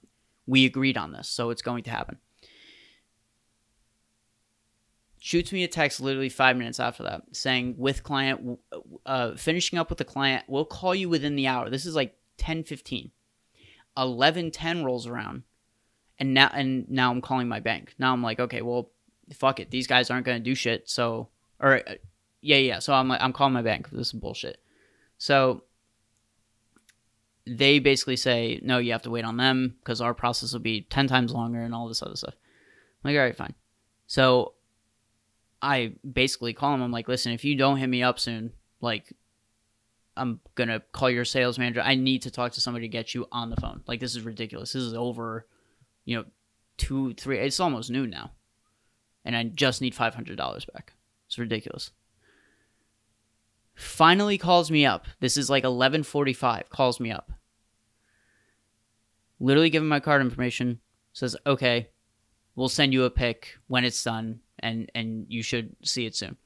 we 0.47 0.65
agreed 0.65 0.97
on 0.97 1.11
this. 1.11 1.27
So 1.27 1.49
it's 1.49 1.61
going 1.61 1.83
to 1.83 1.91
happen. 1.91 2.17
Shoots 5.19 5.51
me 5.51 5.63
a 5.63 5.67
text 5.67 5.99
literally 5.99 6.29
five 6.29 6.55
minutes 6.55 6.79
after 6.79 7.03
that 7.03 7.23
saying 7.33 7.75
with 7.77 8.03
client, 8.03 8.59
uh, 9.05 9.35
finishing 9.35 9.79
up 9.79 9.89
with 9.89 9.97
the 9.97 10.05
client, 10.05 10.45
we'll 10.47 10.65
call 10.65 10.95
you 10.95 11.09
within 11.09 11.35
the 11.35 11.47
hour. 11.47 11.69
This 11.69 11.85
is 11.85 11.95
like 11.95 12.15
10, 12.37 12.63
15. 12.63 13.11
11, 13.97 14.51
10 14.51 14.83
rolls 14.83 15.07
around 15.07 15.43
and 16.19 16.33
now 16.33 16.49
and 16.53 16.89
now 16.89 17.11
I'm 17.11 17.21
calling 17.21 17.47
my 17.47 17.59
bank. 17.59 17.93
Now 17.99 18.13
I'm 18.13 18.23
like, 18.23 18.39
okay, 18.39 18.61
well, 18.61 18.89
fuck 19.33 19.59
it. 19.59 19.71
These 19.71 19.87
guys 19.87 20.09
aren't 20.09 20.25
gonna 20.25 20.39
do 20.39 20.55
shit. 20.55 20.89
So, 20.89 21.29
or 21.59 21.77
uh, 21.87 21.95
yeah, 22.41 22.57
yeah. 22.57 22.79
So 22.79 22.93
I'm 22.93 23.07
like, 23.07 23.21
I'm 23.21 23.33
calling 23.33 23.53
my 23.53 23.61
bank. 23.61 23.89
This 23.89 24.07
is 24.07 24.13
bullshit. 24.13 24.59
So 25.17 25.63
they 27.47 27.79
basically 27.79 28.15
say, 28.15 28.59
no, 28.63 28.77
you 28.77 28.91
have 28.91 29.03
to 29.03 29.11
wait 29.11 29.25
on 29.25 29.37
them 29.37 29.75
because 29.79 30.01
our 30.01 30.13
process 30.13 30.53
will 30.53 30.59
be 30.59 30.81
ten 30.81 31.07
times 31.07 31.33
longer 31.33 31.61
and 31.61 31.73
all 31.73 31.87
this 31.87 32.01
other 32.01 32.15
stuff. 32.15 32.35
I'm 33.03 33.11
like, 33.11 33.19
all 33.19 33.25
right, 33.25 33.35
fine. 33.35 33.53
So 34.07 34.53
I 35.61 35.93
basically 36.09 36.53
call 36.53 36.71
them. 36.71 36.81
I'm 36.81 36.91
like, 36.91 37.07
listen, 37.07 37.31
if 37.31 37.43
you 37.43 37.55
don't 37.55 37.77
hit 37.77 37.87
me 37.87 38.03
up 38.03 38.19
soon, 38.19 38.53
like 38.81 39.13
I'm 40.17 40.39
gonna 40.55 40.81
call 40.91 41.09
your 41.09 41.25
sales 41.25 41.59
manager. 41.59 41.81
I 41.81 41.95
need 41.95 42.21
to 42.23 42.31
talk 42.31 42.53
to 42.53 42.61
somebody 42.61 42.87
to 42.87 42.91
get 42.91 43.13
you 43.13 43.27
on 43.31 43.49
the 43.49 43.57
phone. 43.57 43.81
Like 43.87 43.99
this 43.99 44.15
is 44.15 44.21
ridiculous. 44.21 44.73
This 44.73 44.83
is 44.83 44.93
over 44.93 45.45
you 46.05 46.17
know, 46.17 46.25
two, 46.77 47.13
three. 47.15 47.39
It's 47.39 47.59
almost 47.59 47.91
noon 47.91 48.09
now, 48.09 48.31
and 49.23 49.35
I 49.35 49.43
just 49.43 49.81
need 49.81 49.95
five 49.95 50.15
hundred 50.15 50.37
dollars 50.37 50.65
back. 50.65 50.93
It's 51.27 51.37
ridiculous. 51.37 51.91
Finally 53.73 54.37
calls 54.37 54.71
me 54.71 54.85
up. 54.85 55.05
This 55.19 55.35
is 55.35 55.49
like 55.49 55.63
eleven 55.63 56.03
forty-five. 56.03 56.69
Calls 56.69 56.99
me 56.99 57.11
up. 57.11 57.31
Literally 59.39 59.69
giving 59.69 59.89
my 59.89 59.99
card 59.99 60.21
information. 60.21 60.79
Says 61.11 61.35
okay, 61.45 61.89
we'll 62.55 62.69
send 62.69 62.93
you 62.93 63.03
a 63.03 63.09
pic 63.09 63.57
when 63.67 63.83
it's 63.83 64.03
done, 64.03 64.39
and 64.59 64.89
and 64.95 65.25
you 65.29 65.43
should 65.43 65.75
see 65.83 66.05
it 66.05 66.15
soon. 66.15 66.37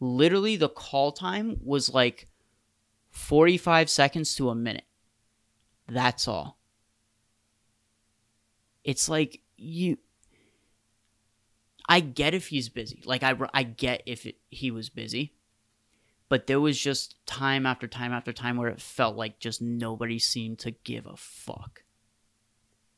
Literally, 0.00 0.56
the 0.56 0.68
call 0.68 1.12
time 1.12 1.58
was 1.62 1.92
like 1.92 2.28
forty-five 3.10 3.90
seconds 3.90 4.34
to 4.36 4.50
a 4.50 4.54
minute. 4.54 4.84
That's 5.88 6.28
all. 6.28 6.57
It's 8.84 9.08
like 9.08 9.40
you 9.56 9.98
I 11.88 12.00
get 12.00 12.34
if 12.34 12.48
he's 12.48 12.68
busy. 12.68 13.02
Like 13.04 13.22
I 13.22 13.34
I 13.54 13.62
get 13.62 14.02
if 14.06 14.26
it, 14.26 14.36
he 14.50 14.70
was 14.70 14.88
busy. 14.88 15.34
But 16.28 16.46
there 16.46 16.60
was 16.60 16.78
just 16.78 17.14
time 17.26 17.64
after 17.64 17.88
time 17.88 18.12
after 18.12 18.32
time 18.32 18.58
where 18.58 18.68
it 18.68 18.82
felt 18.82 19.16
like 19.16 19.38
just 19.38 19.62
nobody 19.62 20.18
seemed 20.18 20.58
to 20.60 20.72
give 20.72 21.06
a 21.06 21.16
fuck 21.16 21.84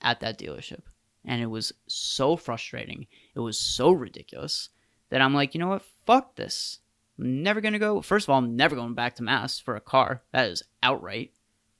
at 0.02 0.18
that 0.20 0.38
dealership. 0.38 0.80
And 1.24 1.40
it 1.40 1.46
was 1.46 1.72
so 1.86 2.36
frustrating. 2.36 3.06
It 3.34 3.40
was 3.40 3.56
so 3.56 3.92
ridiculous 3.92 4.70
that 5.10 5.20
I'm 5.20 5.34
like, 5.34 5.54
you 5.54 5.60
know 5.60 5.68
what? 5.68 5.84
Fuck 6.06 6.34
this. 6.34 6.80
I'm 7.18 7.42
never 7.42 7.60
going 7.60 7.74
to 7.74 7.78
go. 7.78 8.00
First 8.00 8.24
of 8.24 8.30
all, 8.30 8.38
I'm 8.38 8.56
never 8.56 8.74
going 8.74 8.94
back 8.94 9.16
to 9.16 9.22
Mass 9.22 9.60
for 9.60 9.76
a 9.76 9.80
car. 9.80 10.22
That 10.32 10.50
is 10.50 10.64
outright. 10.82 11.32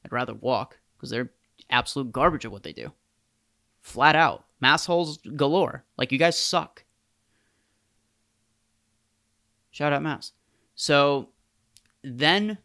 I'd 0.04 0.12
rather 0.12 0.34
walk 0.34 0.78
because 0.96 1.10
they're 1.10 1.32
absolute 1.68 2.12
garbage 2.12 2.44
at 2.44 2.52
what 2.52 2.62
they 2.62 2.72
do. 2.72 2.92
Flat 3.80 4.16
out. 4.16 4.44
Mass 4.60 4.86
holes 4.86 5.18
galore. 5.18 5.84
Like, 5.96 6.12
you 6.12 6.18
guys 6.18 6.38
suck. 6.38 6.84
Shout 9.70 9.92
out 9.92 10.02
Mass. 10.02 10.32
So 10.74 11.28
then 12.02 12.58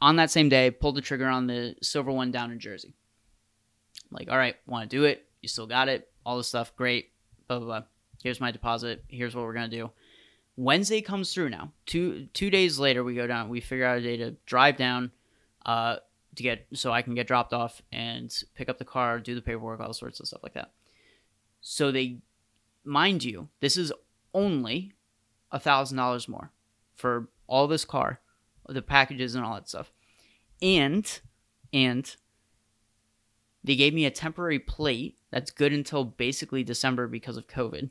on 0.00 0.16
that 0.16 0.30
same 0.30 0.48
day, 0.48 0.70
pulled 0.70 0.96
the 0.96 1.00
trigger 1.00 1.28
on 1.28 1.46
the 1.46 1.74
silver 1.82 2.10
one 2.10 2.30
down 2.30 2.50
in 2.50 2.58
Jersey. 2.58 2.94
Like, 4.10 4.30
all 4.30 4.38
right, 4.38 4.56
want 4.66 4.88
to 4.88 4.96
do 4.96 5.04
it? 5.04 5.26
You 5.42 5.48
still 5.48 5.66
got 5.66 5.88
it. 5.88 6.08
All 6.24 6.36
this 6.36 6.48
stuff, 6.48 6.74
great. 6.76 7.12
Blah 7.48 7.58
blah 7.58 7.66
blah. 7.66 7.82
Here's 8.22 8.40
my 8.40 8.50
deposit. 8.50 9.04
Here's 9.08 9.34
what 9.34 9.44
we're 9.44 9.54
gonna 9.54 9.68
do. 9.68 9.90
Wednesday 10.56 11.00
comes 11.00 11.32
through 11.32 11.50
now. 11.50 11.72
Two 11.86 12.26
two 12.34 12.50
days 12.50 12.78
later, 12.78 13.04
we 13.04 13.14
go 13.14 13.26
down. 13.26 13.48
We 13.48 13.60
figure 13.60 13.86
out 13.86 13.98
a 13.98 14.02
day 14.02 14.16
to 14.18 14.32
drive 14.46 14.76
down, 14.76 15.10
uh, 15.64 15.96
to 16.36 16.42
get 16.42 16.66
so 16.74 16.92
I 16.92 17.02
can 17.02 17.14
get 17.14 17.26
dropped 17.26 17.52
off 17.52 17.82
and 17.92 18.32
pick 18.54 18.68
up 18.68 18.78
the 18.78 18.84
car, 18.84 19.18
do 19.18 19.34
the 19.34 19.42
paperwork, 19.42 19.80
all 19.80 19.92
sorts 19.92 20.20
of 20.20 20.28
stuff 20.28 20.42
like 20.42 20.54
that. 20.54 20.72
So 21.60 21.90
they, 21.90 22.18
mind 22.84 23.24
you, 23.24 23.48
this 23.60 23.76
is 23.76 23.92
only 24.32 24.92
a 25.50 25.58
thousand 25.58 25.96
dollars 25.96 26.28
more 26.28 26.52
for 26.94 27.28
all 27.46 27.66
this 27.66 27.84
car, 27.84 28.20
the 28.68 28.82
packages 28.82 29.34
and 29.34 29.44
all 29.44 29.54
that 29.54 29.68
stuff, 29.68 29.92
and 30.62 31.20
and 31.72 32.16
they 33.62 33.76
gave 33.76 33.92
me 33.92 34.06
a 34.06 34.10
temporary 34.10 34.58
plate 34.58 35.18
that's 35.30 35.50
good 35.50 35.72
until 35.72 36.04
basically 36.04 36.64
December 36.64 37.06
because 37.06 37.36
of 37.36 37.46
COVID. 37.46 37.90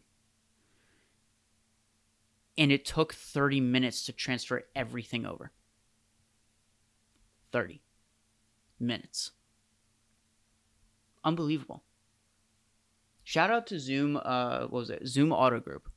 And 2.57 2.71
it 2.71 2.85
took 2.85 3.13
30 3.13 3.61
minutes 3.61 4.03
to 4.05 4.11
transfer 4.11 4.63
everything 4.75 5.25
over. 5.25 5.51
30 7.51 7.81
minutes. 8.79 9.31
Unbelievable. 11.23 11.83
Shout 13.23 13.51
out 13.51 13.67
to 13.67 13.79
Zoom 13.79 14.17
uh 14.17 14.61
what 14.61 14.71
was 14.71 14.89
it? 14.89 15.07
Zoom 15.07 15.31
Auto 15.31 15.59
Group. 15.59 15.89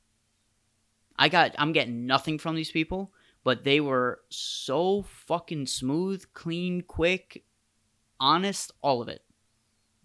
I 1.17 1.29
got 1.29 1.55
I'm 1.57 1.71
getting 1.71 2.05
nothing 2.05 2.37
from 2.37 2.55
these 2.55 2.71
people, 2.71 3.11
but 3.43 3.63
they 3.63 3.79
were 3.79 4.21
so 4.29 5.03
fucking 5.03 5.67
smooth, 5.67 6.25
clean, 6.33 6.81
quick, 6.81 7.43
honest, 8.19 8.71
all 8.81 9.01
of 9.01 9.07
it. 9.07 9.23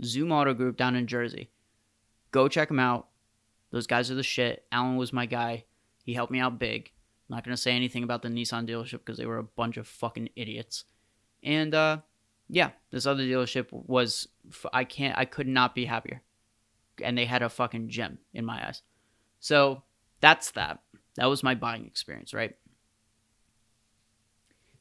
Zoom 0.03 0.33
Auto 0.33 0.55
Group 0.55 0.77
down 0.77 0.95
in 0.97 1.07
Jersey. 1.07 1.51
Go 2.31 2.49
check 2.49 2.69
them 2.69 2.81
out. 2.81 3.09
Those 3.71 3.87
guys 3.87 4.11
are 4.11 4.15
the 4.15 4.23
shit. 4.23 4.65
Alan 4.73 4.97
was 4.97 5.13
my 5.13 5.27
guy. 5.27 5.65
He 6.05 6.15
helped 6.15 6.33
me 6.33 6.41
out 6.41 6.59
big. 6.59 6.93
I'm 7.29 7.37
not 7.37 7.45
gonna 7.45 7.57
say 7.57 7.73
anything 7.73 8.05
about 8.05 8.23
the 8.23 8.29
Nissan 8.29 8.67
dealership 8.67 9.01
because 9.05 9.19
they 9.19 9.27
were 9.27 9.39
a 9.39 9.45
bunch 9.45 9.77
of 9.77 9.87
fucking 9.87 10.31
idiots. 10.37 10.85
And 11.43 11.75
uh, 11.75 11.99
yeah, 12.49 12.71
this 12.91 13.07
other 13.07 13.23
dealership 13.23 13.67
was 13.71 14.29
I 14.73 14.85
can't 14.85 15.17
I 15.17 15.25
could 15.25 15.47
not 15.47 15.75
be 15.75 15.85
happier. 15.85 16.23
And 17.03 17.17
they 17.17 17.27
had 17.27 17.43
a 17.43 17.49
fucking 17.49 17.91
gem 17.91 18.19
in 18.35 18.45
my 18.45 18.67
eyes. 18.67 18.83
So 19.39 19.83
that's 20.21 20.51
that. 20.53 20.81
That 21.17 21.27
was 21.27 21.43
my 21.43 21.55
buying 21.55 21.87
experience, 21.87 22.35
right? 22.35 22.57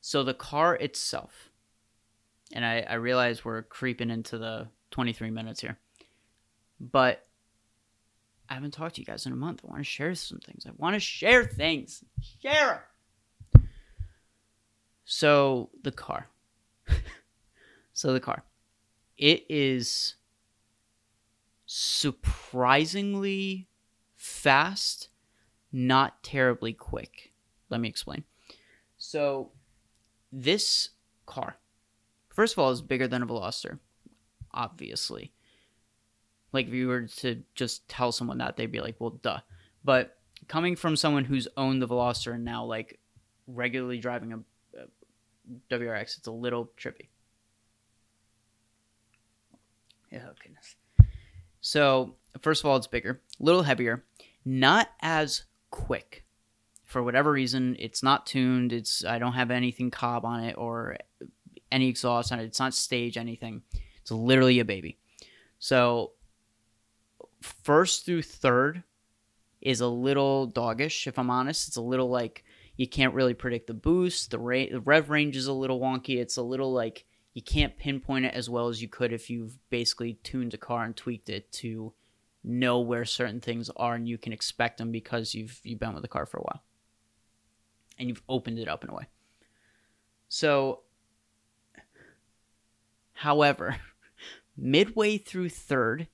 So 0.01 0.23
the 0.23 0.33
car 0.33 0.75
itself, 0.75 1.51
and 2.53 2.65
I, 2.65 2.85
I 2.89 2.93
realize 2.95 3.43
we're 3.43 3.63
creeping 3.63 4.09
into 4.09 4.37
the 4.37 4.69
23 4.91 5.31
minutes 5.31 5.61
here. 5.61 5.77
But 6.79 7.27
I 8.49 8.53
haven't 8.53 8.71
talked 8.71 8.95
to 8.95 9.01
you 9.01 9.05
guys 9.05 9.25
in 9.25 9.33
a 9.33 9.35
month. 9.35 9.61
I 9.63 9.67
want 9.67 9.79
to 9.81 9.83
share 9.83 10.15
some 10.15 10.39
things. 10.39 10.65
I 10.65 10.71
want 10.77 10.93
to 10.93 10.99
share 10.99 11.43
things. 11.43 12.03
Share. 12.41 12.85
So 15.05 15.69
the 15.83 15.91
car. 15.91 16.29
so 17.97 18.13
the 18.13 18.19
car. 18.19 18.43
It 19.17 19.45
is 19.49 20.15
surprisingly 21.65 23.67
fast, 24.15 25.09
not 25.71 26.23
terribly 26.23 26.73
quick. 26.73 27.33
Let 27.69 27.81
me 27.81 27.89
explain. 27.89 28.23
So 28.97 29.51
this 30.31 30.89
car, 31.25 31.57
first 32.29 32.53
of 32.53 32.59
all, 32.59 32.71
is 32.71 32.81
bigger 32.81 33.07
than 33.07 33.23
a 33.23 33.27
Veloster 33.27 33.79
obviously. 34.53 35.33
Like 36.51 36.67
if 36.67 36.73
you 36.73 36.87
were 36.87 37.03
to 37.03 37.43
just 37.55 37.87
tell 37.87 38.11
someone 38.11 38.39
that, 38.39 38.57
they'd 38.57 38.71
be 38.71 38.81
like, 38.81 38.95
"Well, 38.99 39.19
duh." 39.21 39.39
But 39.83 40.17
coming 40.47 40.75
from 40.75 40.95
someone 40.95 41.25
who's 41.25 41.47
owned 41.57 41.81
the 41.81 41.87
Veloster 41.87 42.33
and 42.33 42.43
now 42.43 42.65
like 42.65 42.99
regularly 43.47 43.99
driving 43.99 44.33
a, 44.33 44.37
a 44.77 44.87
WRX, 45.69 46.17
it's 46.17 46.27
a 46.27 46.31
little 46.31 46.71
trippy. 46.77 47.09
Oh 50.13 50.33
goodness. 50.43 50.75
So 51.61 52.15
first 52.41 52.63
of 52.63 52.69
all, 52.69 52.77
it's 52.77 52.87
bigger, 52.87 53.21
a 53.39 53.43
little 53.43 53.63
heavier, 53.63 54.05
not 54.45 54.89
as 55.01 55.43
quick. 55.71 56.23
For 56.85 57.03
whatever 57.03 57.31
reason, 57.31 57.75
it's 57.79 58.01
not 58.01 58.25
tuned. 58.25 58.71
It's 58.71 59.03
I 59.03 59.19
don't 59.19 59.33
have 59.33 59.51
anything 59.51 59.91
Cobb 59.91 60.23
on 60.23 60.43
it 60.43 60.57
or 60.57 60.97
any 61.71 61.89
exhaust 61.89 62.31
on 62.31 62.39
it. 62.39 62.45
It's 62.45 62.59
not 62.59 62.73
stage 62.73 63.17
anything. 63.17 63.61
It's 64.01 64.11
literally 64.11 64.59
a 64.59 64.65
baby. 64.65 64.97
So 65.59 66.13
first 67.41 68.05
through 68.05 68.21
third 68.21 68.83
is 69.61 69.81
a 69.81 69.87
little 69.87 70.47
doggish, 70.47 71.07
if 71.07 71.19
I'm 71.19 71.29
honest. 71.29 71.67
It's 71.67 71.77
a 71.77 71.81
little 71.81 72.09
like 72.09 72.45
you 72.77 72.87
can't 72.87 73.13
really 73.13 73.33
predict 73.33 73.67
the 73.67 73.73
boost. 73.73 74.31
The, 74.31 74.39
ra- 74.39 74.71
the 74.71 74.79
rev 74.79 75.09
range 75.09 75.35
is 75.35 75.47
a 75.47 75.53
little 75.53 75.79
wonky. 75.79 76.17
It's 76.19 76.37
a 76.37 76.43
little 76.43 76.71
like 76.71 77.05
you 77.37 77.43
can't 77.43 77.77
pinpoint 77.77 78.25
it 78.25 78.33
as 78.33 78.49
well 78.49 78.67
as 78.67 78.81
you 78.81 78.87
could 78.87 79.13
if 79.13 79.29
you've 79.29 79.59
basically 79.69 80.13
tuned 80.23 80.55
a 80.55 80.57
car 80.57 80.83
and 80.83 80.95
tweaked 80.95 81.29
it 81.29 81.51
to 81.51 81.93
know 82.43 82.79
where 82.79 83.05
certain 83.05 83.39
things 83.39 83.69
are 83.77 83.93
and 83.93 84.09
you 84.09 84.17
can 84.17 84.33
expect 84.33 84.79
them 84.79 84.91
because 84.91 85.35
you've 85.35 85.61
you've 85.63 85.79
been 85.79 85.93
with 85.93 86.01
the 86.01 86.07
car 86.07 86.25
for 86.25 86.39
a 86.39 86.41
while 86.41 86.63
and 87.99 88.09
you've 88.09 88.23
opened 88.27 88.57
it 88.57 88.67
up 88.67 88.83
in 88.83 88.89
a 88.89 88.95
way. 88.95 89.03
So 90.27 90.79
however, 93.13 93.77
midway 94.57 95.19
through 95.19 95.49
third 95.49 96.07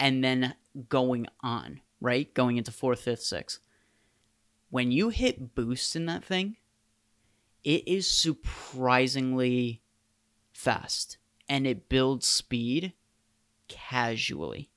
and 0.00 0.24
then 0.24 0.56
going 0.88 1.28
on, 1.44 1.80
right? 2.00 2.34
Going 2.34 2.56
into 2.56 2.72
fourth, 2.72 3.02
fifth, 3.02 3.22
sixth. 3.22 3.60
When 4.68 4.90
you 4.90 5.10
hit 5.10 5.54
boost 5.54 5.94
in 5.94 6.06
that 6.06 6.24
thing, 6.24 6.56
it 7.62 7.86
is 7.86 8.10
surprisingly 8.10 9.82
fast 10.54 11.18
and 11.48 11.66
it 11.66 11.90
builds 11.90 12.26
speed 12.26 12.94
casually. 13.68 14.70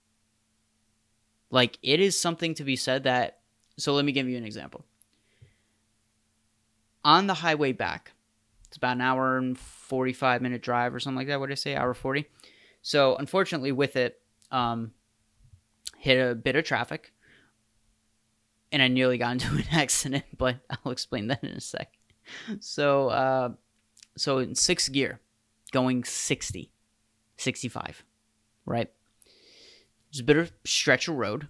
Like, 1.49 1.77
it 1.81 2.01
is 2.01 2.19
something 2.19 2.53
to 2.55 2.65
be 2.65 2.75
said 2.75 3.03
that. 3.03 3.39
So, 3.77 3.93
let 3.93 4.03
me 4.03 4.11
give 4.11 4.27
you 4.27 4.37
an 4.37 4.43
example. 4.43 4.83
On 7.05 7.27
the 7.27 7.35
highway 7.35 7.71
back, 7.71 8.11
it's 8.67 8.75
about 8.75 8.97
an 8.97 9.01
hour 9.01 9.37
and 9.37 9.57
45 9.57 10.41
minute 10.41 10.61
drive 10.61 10.93
or 10.93 10.99
something 10.99 11.17
like 11.17 11.27
that. 11.27 11.39
What 11.39 11.47
did 11.47 11.53
I 11.53 11.55
say? 11.55 11.75
Hour 11.75 11.93
40. 11.93 12.25
So 12.81 13.15
unfortunately, 13.15 13.71
with 13.71 13.95
it, 13.95 14.19
um, 14.51 14.91
hit 15.97 16.15
a 16.15 16.35
bit 16.35 16.55
of 16.55 16.65
traffic 16.65 17.13
and 18.71 18.81
I 18.81 18.87
nearly 18.87 19.17
got 19.17 19.31
into 19.33 19.47
an 19.55 19.65
accident, 19.71 20.25
but 20.37 20.57
I'll 20.69 20.91
explain 20.91 21.27
that 21.27 21.43
in 21.43 21.51
a 21.51 21.61
sec. 21.61 21.91
So, 22.59 23.09
uh, 23.09 23.49
so 24.17 24.39
in 24.39 24.55
sixth 24.55 24.91
gear, 24.91 25.19
going 25.77 26.03
60, 26.03 26.71
65, 27.37 28.03
right? 28.65 28.89
It's 30.09 30.19
a 30.19 30.23
bit 30.23 30.37
of 30.37 30.51
stretch 30.65 31.07
of 31.07 31.13
road 31.13 31.49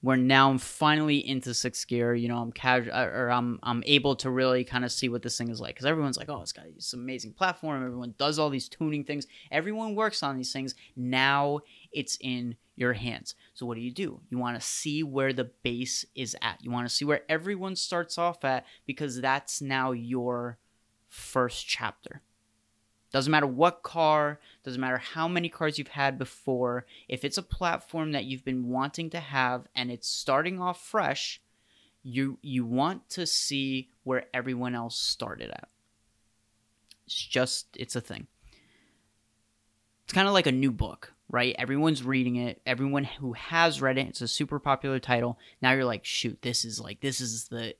where 0.00 0.16
now 0.16 0.48
I'm 0.48 0.56
finally 0.56 1.18
into 1.18 1.52
sixth 1.52 1.86
gear. 1.86 2.14
You 2.14 2.28
know, 2.28 2.38
I'm 2.38 2.52
casual 2.52 2.94
uh, 2.94 3.04
or 3.04 3.30
I'm 3.30 3.58
I'm 3.62 3.82
able 3.84 4.16
to 4.16 4.30
really 4.30 4.64
kind 4.64 4.82
of 4.82 4.90
see 4.90 5.10
what 5.10 5.20
this 5.20 5.36
thing 5.36 5.50
is 5.50 5.60
like 5.60 5.74
because 5.74 5.84
everyone's 5.84 6.16
like, 6.16 6.30
oh, 6.30 6.40
it's 6.40 6.54
got 6.54 6.64
this 6.74 6.94
amazing 6.94 7.34
platform. 7.34 7.84
Everyone 7.84 8.14
does 8.16 8.38
all 8.38 8.48
these 8.48 8.66
tuning 8.66 9.04
things. 9.04 9.26
Everyone 9.50 9.94
works 9.94 10.22
on 10.22 10.38
these 10.38 10.54
things. 10.54 10.74
Now 10.96 11.60
it's 11.92 12.16
in 12.22 12.56
your 12.76 12.94
hands. 12.94 13.34
So 13.52 13.66
what 13.66 13.74
do 13.74 13.82
you 13.82 13.92
do? 13.92 14.22
You 14.30 14.38
want 14.38 14.58
to 14.58 14.66
see 14.66 15.02
where 15.02 15.34
the 15.34 15.50
base 15.62 16.06
is 16.14 16.34
at. 16.40 16.64
You 16.64 16.70
want 16.70 16.88
to 16.88 16.94
see 16.94 17.04
where 17.04 17.24
everyone 17.28 17.76
starts 17.76 18.16
off 18.16 18.42
at 18.42 18.64
because 18.86 19.20
that's 19.20 19.60
now 19.60 19.92
your 19.92 20.56
first 21.10 21.68
chapter. 21.68 22.22
Doesn't 23.16 23.30
matter 23.30 23.46
what 23.46 23.82
car, 23.82 24.38
doesn't 24.62 24.78
matter 24.78 24.98
how 24.98 25.26
many 25.26 25.48
cars 25.48 25.78
you've 25.78 25.88
had 25.88 26.18
before. 26.18 26.84
If 27.08 27.24
it's 27.24 27.38
a 27.38 27.42
platform 27.42 28.12
that 28.12 28.26
you've 28.26 28.44
been 28.44 28.68
wanting 28.68 29.08
to 29.08 29.20
have 29.20 29.68
and 29.74 29.90
it's 29.90 30.06
starting 30.06 30.60
off 30.60 30.84
fresh, 30.84 31.40
you 32.02 32.38
you 32.42 32.66
want 32.66 33.08
to 33.08 33.26
see 33.26 33.88
where 34.04 34.26
everyone 34.34 34.74
else 34.74 34.98
started 34.98 35.48
at. 35.48 35.70
It's 37.06 37.14
just 37.14 37.68
it's 37.78 37.96
a 37.96 38.02
thing. 38.02 38.26
It's 40.04 40.12
kind 40.12 40.28
of 40.28 40.34
like 40.34 40.46
a 40.46 40.52
new 40.52 40.70
book, 40.70 41.14
right? 41.30 41.56
Everyone's 41.58 42.02
reading 42.02 42.36
it. 42.36 42.60
Everyone 42.66 43.04
who 43.04 43.32
has 43.32 43.80
read 43.80 43.96
it, 43.96 44.08
it's 44.08 44.20
a 44.20 44.28
super 44.28 44.58
popular 44.58 44.98
title. 44.98 45.38
Now 45.62 45.72
you're 45.72 45.86
like, 45.86 46.04
shoot, 46.04 46.42
this 46.42 46.66
is 46.66 46.78
like 46.78 47.00
this 47.00 47.22
is 47.22 47.48
the 47.48 47.76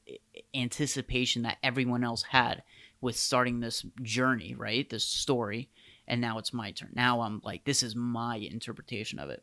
anticipation 0.55 1.43
that 1.43 1.59
everyone 1.63 2.05
else 2.05 2.23
had 2.23 2.63
with 3.01 3.17
starting 3.17 3.61
this 3.61 3.85
journey, 4.03 4.55
right? 4.55 4.89
This 4.89 5.05
story. 5.05 5.69
And 6.09 6.21
now 6.21 6.39
it's 6.39 6.53
my 6.53 6.71
turn. 6.71 6.91
Now 6.95 7.23
I'm 7.23 7.41
like, 7.45 7.65
this 7.65 7.83
is 7.83 7.97
my 7.97 8.37
interpretation 8.37 9.19
of 9.19 9.31
it. 9.31 9.43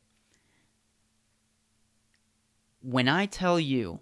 When 2.81 3.07
I 3.07 3.25
tell 3.25 3.59
you 3.59 3.99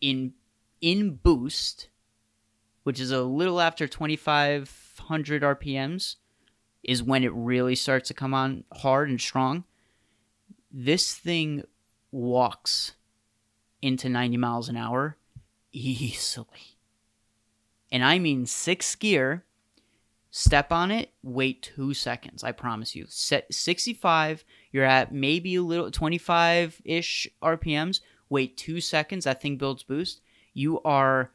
in 0.00 0.34
in 0.80 1.14
boost, 1.14 1.88
which 2.82 3.00
is 3.00 3.10
a 3.10 3.22
little 3.22 3.60
after 3.60 3.86
2500 3.86 5.42
RPMs, 5.42 6.16
is 6.82 7.02
when 7.02 7.24
it 7.24 7.32
really 7.32 7.74
starts 7.74 8.08
to 8.08 8.14
come 8.14 8.34
on 8.34 8.64
hard 8.72 9.08
and 9.08 9.20
strong. 9.20 9.64
This 10.70 11.14
thing 11.14 11.64
walks 12.10 12.94
into 13.82 14.08
90 14.08 14.36
miles 14.36 14.68
an 14.68 14.76
hour 14.76 15.16
easily 15.72 16.75
and 17.90 18.04
I 18.04 18.18
mean 18.18 18.46
sixth 18.46 18.98
gear, 18.98 19.44
step 20.30 20.72
on 20.72 20.90
it, 20.90 21.10
wait 21.22 21.62
two 21.62 21.94
seconds. 21.94 22.44
I 22.44 22.52
promise 22.52 22.94
you. 22.94 23.06
Set 23.08 23.52
65, 23.52 24.44
you're 24.72 24.84
at 24.84 25.12
maybe 25.12 25.54
a 25.54 25.62
little 25.62 25.90
25 25.90 26.82
ish 26.84 27.28
RPMs, 27.42 28.00
wait 28.28 28.56
two 28.56 28.80
seconds, 28.80 29.24
that 29.24 29.40
thing 29.40 29.56
builds 29.56 29.82
boost. 29.82 30.20
You 30.52 30.80
are 30.82 31.30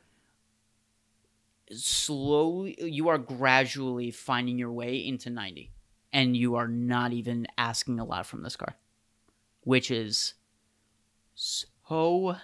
slowly, 1.71 2.77
you 2.79 3.07
are 3.07 3.17
gradually 3.17 4.11
finding 4.11 4.57
your 4.57 4.71
way 4.71 4.97
into 4.97 5.29
90. 5.29 5.71
And 6.13 6.35
you 6.35 6.55
are 6.55 6.67
not 6.67 7.13
even 7.13 7.47
asking 7.57 7.99
a 7.99 8.03
lot 8.03 8.25
from 8.25 8.43
this 8.43 8.57
car, 8.57 8.75
which 9.63 9.89
is 9.89 10.33
so, 11.35 12.35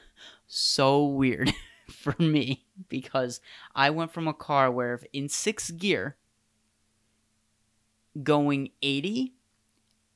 so 0.48 1.06
weird. 1.06 1.52
for 2.08 2.22
me 2.22 2.66
because 2.90 3.42
I 3.76 3.90
went 3.90 4.12
from 4.14 4.28
a 4.28 4.34
car 4.34 4.72
where 4.72 5.00
in 5.12 5.30
sixth 5.30 5.78
gear 5.78 6.16
going 8.24 8.72
80 8.82 9.34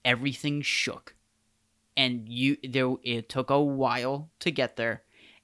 everything 0.04 0.62
shook. 0.62 1.16
And 1.98 2.28
you 2.28 2.58
there 2.68 2.96
it 3.04 3.30
took 3.30 3.50
a 3.50 3.62
while 3.62 4.30
to 4.40 4.52
get 4.52 4.78
there. 4.78 5.04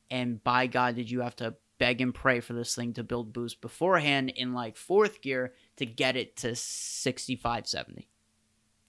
And 0.10 0.44
by 0.44 0.68
god 0.68 0.96
did 0.96 1.12
you 1.12 1.22
have 1.22 1.36
to 1.38 1.56
beg 1.78 2.02
and 2.02 2.14
pray 2.14 2.40
for 2.40 2.54
this 2.54 2.74
thing 2.74 2.94
to 2.94 3.04
build 3.04 3.34
boost 3.34 3.62
beforehand 3.62 4.30
in 4.30 4.54
like 4.54 4.78
fourth 4.78 5.22
gear 5.22 5.54
to 5.76 5.86
get 5.86 6.16
it 6.16 6.36
to 6.38 6.56
65 6.56 7.68
70 7.68 8.08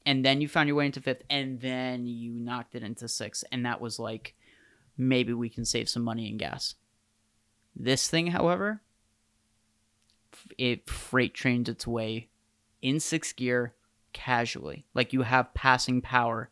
and 0.07 0.25
then 0.25 0.41
you 0.41 0.49
found 0.49 0.69
your 0.69 0.77
way 0.77 0.87
into 0.87 1.03
fifth 1.03 1.23
and 1.29 1.61
then 1.61 2.07
you 2.07 2.33
knocked 2.33 2.75
it 2.75 2.83
into 2.83 3.07
sixth 3.07 3.45
and 3.53 3.67
that 3.67 3.79
was 3.79 3.99
like 3.99 4.35
maybe 4.97 5.35
we 5.35 5.51
can 5.51 5.67
save 5.67 5.87
some 5.87 6.03
money 6.03 6.31
in 6.31 6.39
gas 6.39 6.77
this 7.79 8.09
thing, 8.09 8.29
however, 8.29 8.83
it 10.59 10.91
freight 10.91 11.35
trains 11.35 11.69
its 11.69 11.87
way 11.87 12.29
in 12.83 13.01
sixth 13.01 13.37
gear 13.37 13.75
casually. 14.13 14.85
Like 14.95 15.13
you 15.13 15.23
have 15.23 15.55
passing 15.55 16.01
power 16.01 16.51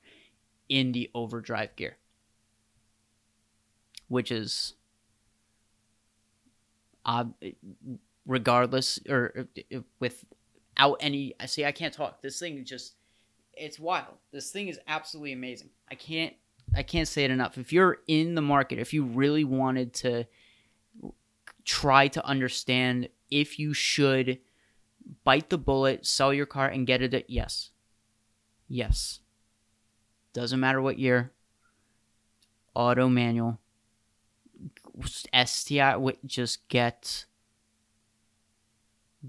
in 0.68 0.92
the 0.92 1.10
overdrive 1.14 1.74
gear. 1.76 1.96
Which 4.08 4.30
is 4.30 4.74
uh, 7.04 7.24
regardless 8.24 9.00
or 9.08 9.48
without 9.98 10.96
any 11.00 11.34
I 11.40 11.46
see 11.46 11.64
I 11.64 11.72
can't 11.72 11.92
talk. 11.92 12.22
This 12.22 12.38
thing 12.38 12.64
just 12.64 12.94
it's 13.54 13.80
wild. 13.80 14.14
This 14.32 14.50
thing 14.52 14.68
is 14.68 14.78
absolutely 14.86 15.32
amazing. 15.32 15.70
I 15.90 15.96
can't 15.96 16.34
I 16.74 16.82
can't 16.82 17.08
say 17.08 17.24
it 17.24 17.30
enough. 17.32 17.58
If 17.58 17.72
you're 17.72 17.98
in 18.06 18.36
the 18.36 18.42
market, 18.42 18.78
if 18.78 18.92
you 18.92 19.04
really 19.04 19.44
wanted 19.44 19.92
to 19.94 20.26
try 21.66 22.08
to 22.08 22.24
understand 22.24 23.08
if 23.30 23.58
you 23.58 23.74
should 23.74 24.38
bite 25.24 25.50
the 25.50 25.58
bullet, 25.58 26.06
sell 26.06 26.32
your 26.32 26.46
car, 26.46 26.68
and 26.68 26.86
get 26.86 27.02
it 27.02 27.12
at 27.12 27.28
yes. 27.28 27.70
Yes. 28.68 29.20
Doesn't 30.32 30.60
matter 30.60 30.80
what 30.80 30.98
year. 30.98 31.32
Auto 32.74 33.08
manual. 33.08 33.58
STI, 35.34 35.96
just 36.24 36.66
get 36.68 37.26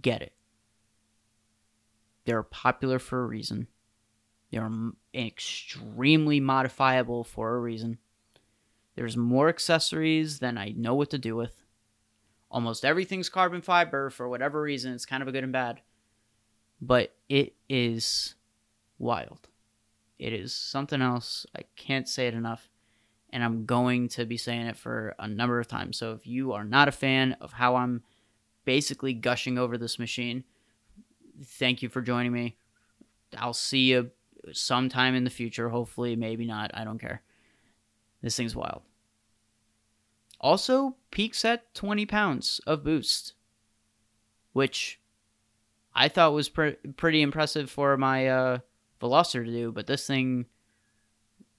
get 0.02 0.22
it. 0.22 0.34
They're 2.26 2.44
popular 2.44 3.00
for 3.00 3.24
a 3.24 3.28
reason. 3.28 3.68
They're 4.52 4.70
extremely 5.14 6.40
modifiable 6.40 7.24
for 7.24 7.56
a 7.56 7.60
reason. 7.60 7.98
There's 8.96 9.18
more 9.18 9.50
accessories 9.50 10.40
than 10.40 10.58
I 10.58 10.74
know 10.76 10.94
what 10.96 11.10
to 11.12 11.18
do 11.18 11.36
with. 11.36 11.67
Almost 12.50 12.86
everything's 12.86 13.30
carbon 13.30 13.62
fiber 13.62 14.10
for 14.10 14.30
whatever 14.30 14.62
reason. 14.62 14.94
It's 14.94 15.06
kind 15.06 15.22
of 15.22 15.28
a 15.28 15.32
good 15.32 15.44
and 15.44 15.54
bad. 15.54 15.82
But 16.82 17.16
it 17.28 17.56
is 17.68 18.36
wild. 19.00 19.48
It 20.20 20.34
is 20.34 20.54
something 20.54 21.02
else. 21.02 21.46
I 21.56 21.62
can't 21.76 22.08
say 22.08 22.28
it 22.28 22.34
enough. 22.34 22.70
And 23.32 23.44
I'm 23.44 23.66
going 23.66 24.08
to 24.10 24.26
be 24.26 24.38
saying 24.38 24.68
it 24.68 24.78
for 24.78 25.14
a 25.20 25.28
number 25.28 25.60
of 25.60 25.68
times. 25.68 25.98
So 25.98 26.14
if 26.14 26.26
you 26.26 26.54
are 26.54 26.64
not 26.64 26.88
a 26.88 26.94
fan 26.94 27.36
of 27.42 27.52
how 27.54 27.76
I'm 27.76 28.04
basically 28.64 29.14
gushing 29.14 29.58
over 29.58 29.78
this 29.78 30.00
machine, 30.00 30.46
thank 31.44 31.82
you 31.82 31.90
for 31.90 32.02
joining 32.02 32.32
me. 32.32 32.56
I'll 33.38 33.54
see 33.54 33.92
you 33.92 34.12
sometime 34.54 35.14
in 35.14 35.26
the 35.26 35.30
future. 35.30 35.70
Hopefully, 35.70 36.16
maybe 36.16 36.46
not. 36.46 36.72
I 36.74 36.86
don't 36.86 37.00
care. 37.00 37.22
This 38.22 38.38
thing's 38.38 38.56
wild. 38.56 38.82
Also 40.40 40.96
peaks 41.12 41.44
at 41.44 41.74
20 41.74 42.06
pounds 42.06 42.62
of 42.68 42.84
boost, 42.84 43.34
which 44.54 45.00
I 45.96 46.10
thought 46.10 46.34
was 46.34 46.48
pre- 46.48 46.78
pretty 46.96 47.22
impressive 47.22 47.72
for 47.72 47.98
my 47.98 48.28
uh, 48.28 48.60
Veloster 49.02 49.44
to 49.44 49.52
do, 49.52 49.72
but 49.72 49.88
this 49.88 50.06
thing 50.06 50.46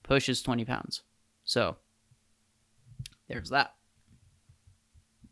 pushes 0.04 0.42
20 0.42 0.64
pounds. 0.64 1.02
So 1.44 1.76
there's 3.26 3.50
that. 3.50 3.74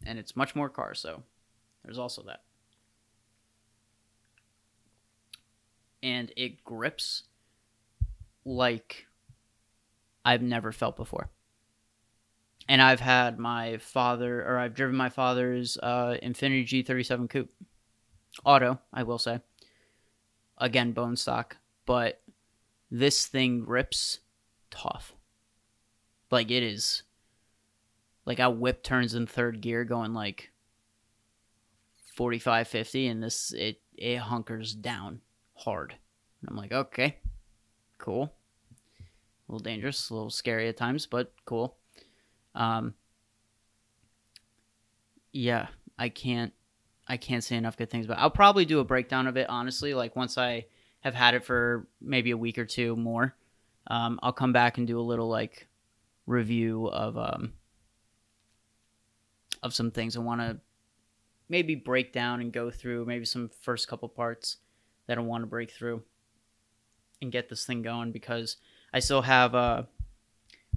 And 0.04 0.18
it's 0.18 0.36
much 0.36 0.54
more 0.54 0.68
car, 0.68 0.94
so 0.94 1.22
there's 1.84 1.98
also 1.98 2.22
that. 2.22 2.42
And 6.02 6.32
it 6.36 6.64
grips 6.64 7.24
like 8.44 9.06
I've 10.24 10.42
never 10.42 10.72
felt 10.72 10.96
before 10.96 11.30
and 12.68 12.82
I've 12.82 13.00
had 13.00 13.38
my 13.38 13.78
father, 13.78 14.42
or 14.42 14.58
I've 14.58 14.74
driven 14.74 14.96
my 14.96 15.08
father's 15.08 15.78
uh, 15.82 16.16
Infiniti 16.22 16.84
G37 16.84 17.30
Coupe, 17.30 17.50
auto, 18.44 18.80
I 18.92 19.02
will 19.04 19.18
say. 19.18 19.40
Again, 20.58 20.92
bone 20.92 21.16
stock, 21.16 21.58
but 21.84 22.20
this 22.90 23.26
thing 23.26 23.64
rips 23.66 24.20
tough. 24.70 25.14
Like 26.30 26.50
it 26.50 26.62
is. 26.62 27.02
Like 28.24 28.40
I 28.40 28.48
whip 28.48 28.82
turns 28.82 29.14
in 29.14 29.26
third 29.26 29.60
gear, 29.60 29.84
going 29.84 30.12
like 30.12 30.50
45, 32.14 32.66
50, 32.66 33.06
and 33.06 33.22
this 33.22 33.52
it 33.52 33.80
it 33.96 34.18
hunkers 34.18 34.74
down 34.74 35.20
hard. 35.54 35.94
And 36.40 36.50
I'm 36.50 36.56
like, 36.56 36.72
okay, 36.72 37.16
cool. 37.98 38.32
A 39.48 39.52
little 39.52 39.62
dangerous, 39.62 40.10
a 40.10 40.14
little 40.14 40.30
scary 40.30 40.68
at 40.68 40.76
times, 40.76 41.06
but 41.06 41.32
cool. 41.44 41.76
Um, 42.56 42.94
yeah, 45.32 45.68
I 45.98 46.08
can't 46.08 46.52
I 47.06 47.16
can't 47.18 47.44
say 47.44 47.56
enough 47.56 47.76
good 47.76 47.90
things. 47.90 48.06
But 48.06 48.18
I'll 48.18 48.30
probably 48.30 48.64
do 48.64 48.80
a 48.80 48.84
breakdown 48.84 49.26
of 49.26 49.36
it 49.36 49.48
honestly. 49.48 49.94
Like 49.94 50.16
once 50.16 50.38
I 50.38 50.66
have 51.00 51.14
had 51.14 51.34
it 51.34 51.44
for 51.44 51.86
maybe 52.00 52.32
a 52.32 52.36
week 52.36 52.58
or 52.58 52.64
two 52.64 52.96
more, 52.96 53.36
um, 53.86 54.18
I'll 54.22 54.32
come 54.32 54.52
back 54.52 54.78
and 54.78 54.86
do 54.86 54.98
a 54.98 55.02
little 55.02 55.28
like 55.28 55.68
review 56.26 56.88
of 56.88 57.16
um, 57.16 57.52
of 59.62 59.74
some 59.74 59.90
things 59.90 60.16
I 60.16 60.20
want 60.20 60.40
to 60.40 60.58
maybe 61.48 61.74
break 61.74 62.12
down 62.12 62.40
and 62.40 62.52
go 62.52 62.70
through. 62.70 63.04
Maybe 63.04 63.24
some 63.24 63.50
first 63.62 63.86
couple 63.88 64.08
parts 64.08 64.56
that 65.06 65.18
I 65.18 65.20
want 65.20 65.42
to 65.42 65.46
break 65.46 65.70
through 65.70 66.02
and 67.22 67.30
get 67.30 67.48
this 67.48 67.64
thing 67.64 67.82
going 67.82 68.10
because 68.10 68.56
I 68.92 68.98
still 68.98 69.22
have 69.22 69.54
a 69.54 69.86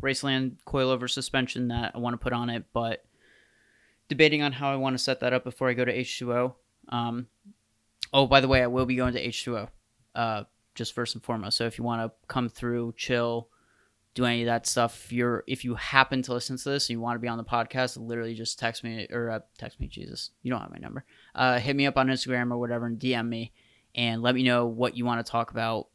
Raceland 0.01 0.57
coilover 0.65 1.09
suspension 1.09 1.69
that 1.69 1.93
I 1.95 1.97
want 1.99 2.13
to 2.13 2.17
put 2.17 2.33
on 2.33 2.49
it, 2.49 2.65
but 2.73 3.03
debating 4.07 4.41
on 4.41 4.51
how 4.51 4.71
I 4.71 4.75
want 4.75 4.95
to 4.95 5.03
set 5.03 5.19
that 5.21 5.33
up 5.33 5.43
before 5.43 5.69
I 5.69 5.73
go 5.73 5.85
to 5.85 5.95
H2O. 5.95 6.53
Um, 6.89 7.27
oh, 8.13 8.25
by 8.25 8.41
the 8.41 8.47
way, 8.47 8.61
I 8.61 8.67
will 8.67 8.85
be 8.85 8.95
going 8.95 9.13
to 9.13 9.25
H2O, 9.25 9.69
uh, 10.15 10.43
just 10.75 10.93
first 10.93 11.15
and 11.15 11.23
foremost. 11.23 11.57
So 11.57 11.65
if 11.65 11.77
you 11.77 11.83
want 11.83 12.01
to 12.01 12.11
come 12.27 12.49
through, 12.49 12.95
chill, 12.97 13.49
do 14.15 14.25
any 14.25 14.41
of 14.41 14.47
that 14.47 14.65
stuff, 14.65 15.05
if 15.05 15.13
you're 15.13 15.43
if 15.47 15.63
you 15.63 15.75
happen 15.75 16.21
to 16.23 16.33
listen 16.33 16.57
to 16.57 16.69
this 16.69 16.89
and 16.89 16.95
you 16.95 16.99
want 16.99 17.15
to 17.15 17.19
be 17.19 17.27
on 17.27 17.37
the 17.37 17.43
podcast, 17.43 17.97
literally 17.97 18.33
just 18.33 18.57
text 18.57 18.83
me 18.83 19.07
or 19.11 19.29
uh, 19.29 19.39
text 19.57 19.79
me. 19.79 19.87
Jesus, 19.87 20.31
you 20.41 20.51
don't 20.51 20.61
have 20.61 20.71
my 20.71 20.79
number. 20.79 21.05
Uh, 21.35 21.59
hit 21.59 21.75
me 21.75 21.85
up 21.85 21.97
on 21.97 22.07
Instagram 22.07 22.51
or 22.51 22.57
whatever 22.57 22.87
and 22.87 22.99
DM 22.99 23.27
me 23.27 23.53
and 23.95 24.21
let 24.21 24.35
me 24.35 24.43
know 24.43 24.65
what 24.65 24.97
you 24.97 25.05
want 25.05 25.23
to 25.23 25.31
talk 25.31 25.51
about. 25.51 25.87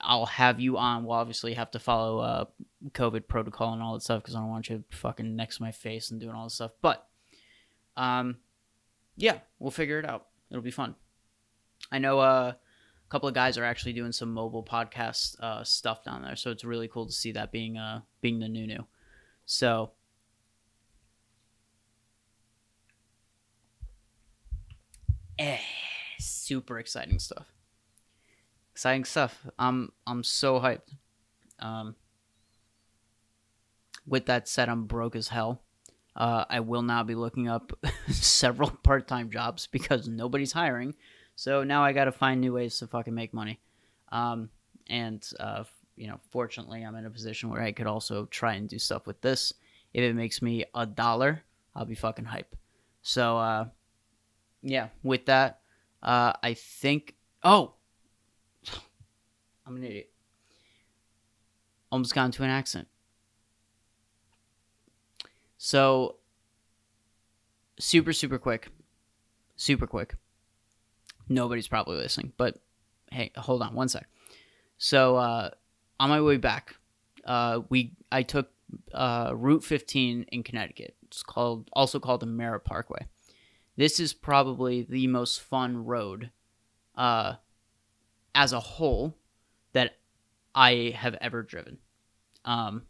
I'll 0.00 0.26
have 0.26 0.60
you 0.60 0.76
on. 0.76 1.04
We'll 1.04 1.16
obviously 1.16 1.54
have 1.54 1.70
to 1.72 1.78
follow 1.78 2.18
uh, 2.18 2.44
COVID 2.90 3.26
protocol 3.28 3.72
and 3.72 3.82
all 3.82 3.94
that 3.94 4.02
stuff 4.02 4.22
because 4.22 4.34
I 4.34 4.40
don't 4.40 4.50
want 4.50 4.68
you 4.68 4.84
fucking 4.90 5.34
next 5.36 5.56
to 5.56 5.62
my 5.62 5.72
face 5.72 6.10
and 6.10 6.20
doing 6.20 6.34
all 6.34 6.44
this 6.44 6.54
stuff. 6.54 6.72
But, 6.80 7.06
um, 7.96 8.36
yeah, 9.16 9.38
we'll 9.58 9.70
figure 9.70 9.98
it 9.98 10.08
out. 10.08 10.26
It'll 10.50 10.62
be 10.62 10.70
fun. 10.70 10.94
I 11.90 11.98
know 11.98 12.20
uh, 12.20 12.52
a 13.08 13.10
couple 13.10 13.28
of 13.28 13.34
guys 13.34 13.58
are 13.58 13.64
actually 13.64 13.94
doing 13.94 14.12
some 14.12 14.32
mobile 14.32 14.62
podcast 14.62 15.40
uh, 15.40 15.64
stuff 15.64 16.04
down 16.04 16.22
there, 16.22 16.36
so 16.36 16.50
it's 16.50 16.64
really 16.64 16.88
cool 16.88 17.06
to 17.06 17.12
see 17.12 17.32
that 17.32 17.50
being 17.50 17.78
uh 17.78 18.02
being 18.20 18.38
the 18.38 18.48
new 18.48 18.66
new. 18.66 18.86
So. 19.46 19.92
Eh, 25.38 25.58
super 26.18 26.78
exciting 26.78 27.18
stuff. 27.18 27.46
Exciting 28.72 29.04
stuff. 29.04 29.46
I'm 29.58 29.92
I'm 30.06 30.22
so 30.22 30.60
hyped. 30.60 30.94
Um, 31.60 31.94
with 34.08 34.26
that 34.26 34.48
said, 34.48 34.68
I'm 34.68 34.84
broke 34.84 35.14
as 35.14 35.28
hell. 35.28 35.62
Uh, 36.16 36.44
I 36.48 36.60
will 36.60 36.82
now 36.82 37.04
be 37.04 37.14
looking 37.14 37.48
up 37.48 37.72
several 38.10 38.70
part 38.70 39.06
time 39.06 39.30
jobs 39.30 39.66
because 39.66 40.08
nobody's 40.08 40.52
hiring. 40.52 40.94
So 41.36 41.62
now 41.62 41.84
I 41.84 41.92
got 41.92 42.06
to 42.06 42.12
find 42.12 42.40
new 42.40 42.54
ways 42.54 42.78
to 42.78 42.88
fucking 42.88 43.14
make 43.14 43.32
money. 43.32 43.60
Um, 44.10 44.48
and, 44.88 45.24
uh, 45.38 45.64
you 45.96 46.08
know, 46.08 46.18
fortunately, 46.30 46.82
I'm 46.82 46.96
in 46.96 47.06
a 47.06 47.10
position 47.10 47.50
where 47.50 47.62
I 47.62 47.72
could 47.72 47.86
also 47.86 48.24
try 48.26 48.54
and 48.54 48.68
do 48.68 48.78
stuff 48.78 49.06
with 49.06 49.20
this. 49.20 49.52
If 49.94 50.02
it 50.02 50.14
makes 50.14 50.42
me 50.42 50.64
a 50.74 50.86
dollar, 50.86 51.44
I'll 51.76 51.84
be 51.84 51.94
fucking 51.94 52.24
hype. 52.24 52.56
So, 53.02 53.38
uh, 53.38 53.66
yeah, 54.62 54.88
with 55.02 55.26
that, 55.26 55.60
uh, 56.02 56.32
I 56.42 56.54
think. 56.54 57.14
Oh! 57.44 57.74
I'm 59.66 59.76
an 59.76 59.84
idiot. 59.84 60.10
Almost 61.92 62.14
got 62.14 62.24
into 62.24 62.42
an 62.42 62.50
accident. 62.50 62.88
So, 65.58 66.16
super, 67.78 68.12
super 68.12 68.38
quick. 68.38 68.68
Super 69.56 69.86
quick. 69.86 70.14
Nobody's 71.28 71.68
probably 71.68 71.96
listening, 71.96 72.32
but 72.36 72.58
hey, 73.10 73.32
hold 73.36 73.60
on 73.62 73.74
one 73.74 73.88
sec. 73.88 74.08
So, 74.78 75.16
uh, 75.16 75.50
on 76.00 76.08
my 76.08 76.20
way 76.20 76.36
back, 76.36 76.76
uh, 77.24 77.60
we 77.68 77.92
I 78.10 78.22
took 78.22 78.50
uh, 78.94 79.32
Route 79.34 79.64
15 79.64 80.26
in 80.30 80.42
Connecticut. 80.42 80.94
It's 81.02 81.22
called 81.22 81.68
also 81.72 81.98
called 81.98 82.20
the 82.20 82.26
Merritt 82.26 82.64
Parkway. 82.64 83.06
This 83.76 84.00
is 84.00 84.12
probably 84.12 84.82
the 84.82 85.06
most 85.08 85.40
fun 85.40 85.84
road, 85.84 86.30
uh, 86.96 87.34
as 88.34 88.52
a 88.52 88.60
whole, 88.60 89.16
that 89.72 89.96
I 90.54 90.94
have 90.96 91.16
ever 91.20 91.42
driven. 91.42 91.78
Um, 92.44 92.82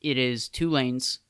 it 0.00 0.18
is 0.18 0.48
two 0.48 0.70
lanes, 0.70 1.20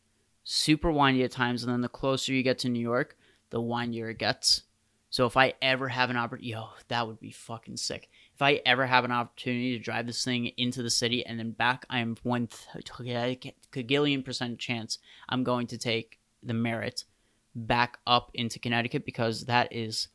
super 0.44 0.90
windy 0.90 1.22
at 1.24 1.30
times, 1.30 1.62
and 1.62 1.72
then 1.72 1.80
the 1.80 1.88
closer 1.88 2.32
you 2.32 2.42
get 2.42 2.58
to 2.60 2.68
New 2.68 2.80
York, 2.80 3.16
the 3.50 3.60
windier 3.60 4.10
it 4.10 4.18
gets. 4.18 4.62
So 5.10 5.24
if 5.24 5.36
I 5.36 5.54
ever 5.62 5.88
have 5.88 6.10
an 6.10 6.16
opportunity, 6.16 6.50
yo, 6.50 6.68
that 6.88 7.06
would 7.06 7.20
be 7.20 7.30
fucking 7.30 7.76
sick. 7.76 8.10
If 8.34 8.42
I 8.42 8.60
ever 8.66 8.86
have 8.86 9.04
an 9.04 9.12
opportunity 9.12 9.72
to 9.72 9.82
drive 9.82 10.06
this 10.06 10.24
thing 10.24 10.46
into 10.56 10.82
the 10.82 10.90
city 10.90 11.24
and 11.24 11.38
then 11.38 11.52
back, 11.52 11.86
I 11.88 12.00
am 12.00 12.16
one 12.22 12.48
cagillion 13.72 14.24
percent 14.24 14.58
chance 14.58 14.98
I'm 15.28 15.42
going 15.42 15.68
to 15.68 15.78
take 15.78 16.18
the 16.42 16.52
Merritt 16.54 17.04
back 17.54 17.98
up 18.06 18.30
into 18.34 18.58
Connecticut 18.58 19.06
because 19.06 19.46
that 19.46 19.72
is 19.72 20.08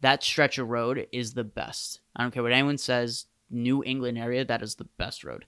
that 0.00 0.22
stretch 0.22 0.56
of 0.56 0.70
road 0.70 1.06
is 1.12 1.34
the 1.34 1.44
best. 1.44 2.00
I 2.16 2.22
don't 2.22 2.30
care 2.30 2.42
what 2.42 2.52
anyone 2.52 2.78
says. 2.78 3.26
New 3.50 3.84
England 3.84 4.16
area, 4.16 4.44
that 4.44 4.62
is 4.62 4.76
the 4.76 4.88
best 4.96 5.24
road. 5.24 5.44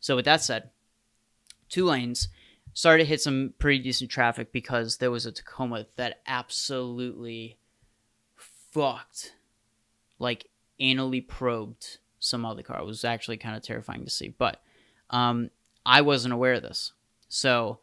So 0.00 0.16
with 0.16 0.26
that 0.26 0.42
said, 0.42 0.70
two 1.74 1.86
lanes. 1.86 2.28
Started 2.72 3.04
to 3.04 3.08
hit 3.08 3.20
some 3.20 3.54
pretty 3.58 3.82
decent 3.82 4.10
traffic 4.10 4.52
because 4.52 4.96
there 4.96 5.10
was 5.10 5.26
a 5.26 5.32
Tacoma 5.32 5.86
that 5.96 6.20
absolutely 6.26 7.56
fucked, 8.36 9.34
like 10.18 10.46
anally 10.80 11.26
probed 11.26 11.98
some 12.18 12.44
other 12.44 12.62
car. 12.62 12.80
It 12.80 12.86
was 12.86 13.04
actually 13.04 13.36
kind 13.36 13.56
of 13.56 13.62
terrifying 13.62 14.04
to 14.04 14.10
see, 14.10 14.28
but 14.28 14.60
um, 15.10 15.50
I 15.86 16.00
wasn't 16.00 16.34
aware 16.34 16.54
of 16.54 16.62
this. 16.62 16.92
So 17.28 17.78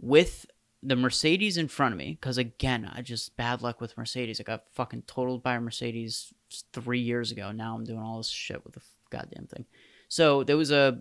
with 0.00 0.46
the 0.82 0.96
Mercedes 0.96 1.56
in 1.56 1.66
front 1.66 1.92
of 1.92 1.98
me, 1.98 2.16
because 2.20 2.38
again, 2.38 2.90
I 2.92 3.02
just 3.02 3.36
bad 3.36 3.60
luck 3.60 3.80
with 3.80 3.96
Mercedes. 3.96 4.40
I 4.40 4.44
got 4.44 4.64
fucking 4.72 5.02
totaled 5.08 5.42
by 5.42 5.56
a 5.56 5.60
Mercedes 5.60 6.32
three 6.72 7.00
years 7.00 7.32
ago. 7.32 7.50
Now 7.50 7.74
I'm 7.74 7.84
doing 7.84 7.98
all 8.00 8.18
this 8.18 8.28
shit 8.28 8.64
with 8.64 8.74
the 8.74 8.82
goddamn 9.10 9.46
thing. 9.46 9.64
So 10.08 10.44
there 10.44 10.56
was 10.56 10.70
a 10.70 11.00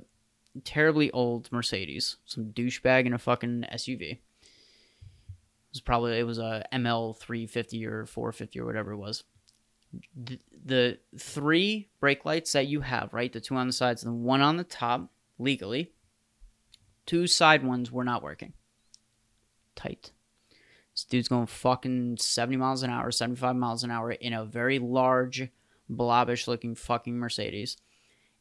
terribly 0.64 1.12
old 1.12 1.52
Mercedes, 1.52 2.18
some 2.26 2.46
douchebag 2.46 3.06
in 3.06 3.14
a 3.14 3.18
fucking 3.18 3.66
SUV. 3.74 4.12
It 4.12 4.20
was 5.74 5.82
probably 5.82 6.18
it 6.18 6.26
was 6.26 6.40
a 6.40 6.66
ML 6.74 7.16
350 7.18 7.86
or 7.86 8.06
450 8.06 8.60
or 8.60 8.66
whatever 8.66 8.92
it 8.92 8.98
was. 8.98 9.24
The, 10.66 11.00
three 11.18 11.90
brake 12.00 12.26
lights 12.26 12.52
that 12.54 12.68
you 12.68 12.82
have, 12.82 13.14
right? 13.14 13.32
The 13.32 13.40
two 13.40 13.56
on 13.56 13.68
the 13.68 13.74
sides 13.74 14.04
and 14.04 14.14
the 14.14 14.18
one 14.18 14.42
on 14.42 14.58
the 14.58 14.64
top, 14.64 15.10
legally. 15.40 15.92
Two 17.06 17.26
side 17.26 17.64
ones 17.64 17.92
were 17.92 18.04
not 18.04 18.22
working. 18.22 18.54
Tight. 19.76 20.12
This 20.94 21.06
dude's 21.06 21.28
going 21.28 21.48
fucking 21.48 22.18
70 22.18 22.58
miles 22.58 22.84
an 22.84 22.92
hour, 22.92 23.10
75 23.10 23.56
miles 23.56 23.84
an 23.84 23.90
hour 23.90 24.12
in 24.12 24.34
a 24.34 24.46
very 24.46 24.78
large, 24.78 25.50
blobbish 25.90 26.48
looking 26.48 26.76
fucking 26.76 27.18
Mercedes 27.18 27.78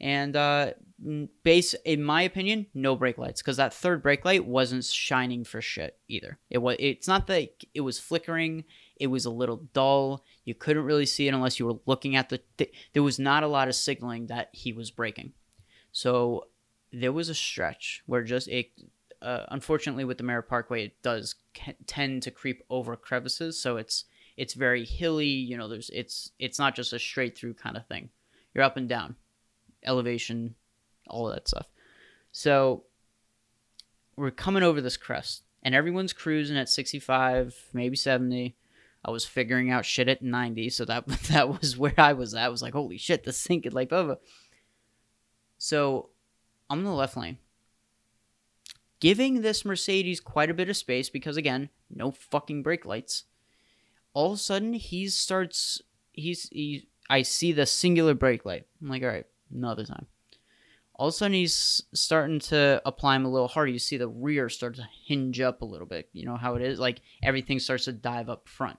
and 0.00 0.36
uh, 0.36 0.72
base 1.44 1.74
in 1.84 2.02
my 2.02 2.22
opinion, 2.22 2.66
no 2.74 2.96
brake 2.96 3.18
lights 3.18 3.40
because 3.40 3.56
that 3.56 3.72
third 3.72 4.02
brake 4.02 4.24
light 4.24 4.44
wasn't 4.44 4.84
shining 4.84 5.44
for 5.44 5.60
shit 5.60 5.98
either. 6.08 6.38
It 6.50 6.58
was. 6.58 6.76
It's 6.78 7.06
not 7.06 7.26
that 7.28 7.50
it 7.74 7.82
was 7.82 7.98
flickering. 7.98 8.64
It 8.96 9.06
was 9.06 9.24
a 9.24 9.30
little 9.30 9.68
dull. 9.72 10.24
You 10.44 10.54
couldn't 10.54 10.84
really 10.84 11.06
see 11.06 11.28
it 11.28 11.34
unless 11.34 11.58
you 11.58 11.66
were 11.66 11.78
looking 11.86 12.16
at 12.16 12.28
the. 12.28 12.40
Th- 12.56 12.72
there 12.94 13.02
was 13.02 13.18
not 13.18 13.44
a 13.44 13.48
lot 13.48 13.68
of 13.68 13.74
signaling 13.74 14.26
that 14.26 14.48
he 14.52 14.72
was 14.72 14.90
braking, 14.90 15.32
so 15.92 16.48
there 16.92 17.12
was 17.12 17.28
a 17.28 17.34
stretch 17.34 18.02
where 18.06 18.24
just 18.24 18.48
it. 18.48 18.70
Uh, 19.20 19.44
unfortunately, 19.48 20.04
with 20.04 20.18
the 20.18 20.24
Merritt 20.24 20.48
Parkway, 20.48 20.84
it 20.86 21.02
does 21.02 21.36
tend 21.86 22.22
to 22.22 22.30
creep 22.30 22.62
over 22.70 22.96
crevices, 22.96 23.60
so 23.60 23.76
it's 23.76 24.04
it's 24.36 24.54
very 24.54 24.84
hilly. 24.84 25.26
You 25.26 25.56
know, 25.56 25.68
there's 25.68 25.90
it's 25.90 26.32
it's 26.40 26.58
not 26.58 26.74
just 26.74 26.92
a 26.92 26.98
straight 26.98 27.38
through 27.38 27.54
kind 27.54 27.76
of 27.76 27.86
thing. 27.86 28.10
You're 28.52 28.64
up 28.64 28.76
and 28.76 28.88
down 28.88 29.14
elevation, 29.84 30.54
all 31.08 31.28
of 31.28 31.34
that 31.34 31.48
stuff. 31.48 31.66
So 32.32 32.84
we're 34.16 34.30
coming 34.30 34.62
over 34.62 34.80
this 34.80 34.96
crest, 34.96 35.42
and 35.62 35.74
everyone's 35.74 36.12
cruising 36.12 36.56
at 36.56 36.68
65, 36.68 37.70
maybe 37.72 37.96
70. 37.96 38.56
I 39.04 39.10
was 39.10 39.24
figuring 39.24 39.70
out 39.70 39.84
shit 39.84 40.08
at 40.08 40.22
90, 40.22 40.70
so 40.70 40.84
that 40.84 41.06
that 41.30 41.48
was 41.60 41.76
where 41.76 41.94
I 41.98 42.12
was 42.12 42.34
at. 42.34 42.44
I 42.44 42.48
was 42.48 42.62
like, 42.62 42.74
holy 42.74 42.98
shit, 42.98 43.24
this 43.24 43.46
could 43.46 43.74
like 43.74 43.92
over. 43.92 44.18
So 45.58 46.10
I'm 46.70 46.80
in 46.80 46.84
the 46.84 46.92
left 46.92 47.16
lane. 47.16 47.38
Giving 49.00 49.42
this 49.42 49.64
Mercedes 49.64 50.20
quite 50.20 50.50
a 50.50 50.54
bit 50.54 50.68
of 50.68 50.76
space 50.76 51.08
because 51.08 51.36
again, 51.36 51.70
no 51.88 52.10
fucking 52.10 52.62
brake 52.62 52.84
lights. 52.84 53.24
All 54.12 54.32
of 54.32 54.38
a 54.38 54.42
sudden 54.42 54.72
he 54.72 55.08
starts 55.08 55.80
he's 56.12 56.48
he 56.50 56.88
I 57.08 57.22
see 57.22 57.52
the 57.52 57.66
singular 57.66 58.14
brake 58.14 58.44
light. 58.44 58.66
I'm 58.82 58.88
like, 58.88 59.02
all 59.02 59.08
right, 59.08 59.26
another 59.52 59.84
time. 59.84 60.06
All 60.98 61.08
of 61.08 61.14
a 61.14 61.16
sudden, 61.16 61.34
he's 61.34 61.82
starting 61.94 62.40
to 62.40 62.82
apply 62.84 63.16
him 63.16 63.24
a 63.24 63.30
little 63.30 63.48
harder. 63.48 63.70
You 63.70 63.78
see 63.78 63.96
the 63.96 64.08
rear 64.08 64.48
start 64.48 64.74
to 64.76 64.88
hinge 65.06 65.40
up 65.40 65.62
a 65.62 65.64
little 65.64 65.86
bit. 65.86 66.08
You 66.12 66.26
know 66.26 66.36
how 66.36 66.56
it 66.56 66.62
is? 66.62 66.80
Like 66.80 67.00
everything 67.22 67.60
starts 67.60 67.84
to 67.84 67.92
dive 67.92 68.28
up 68.28 68.48
front. 68.48 68.78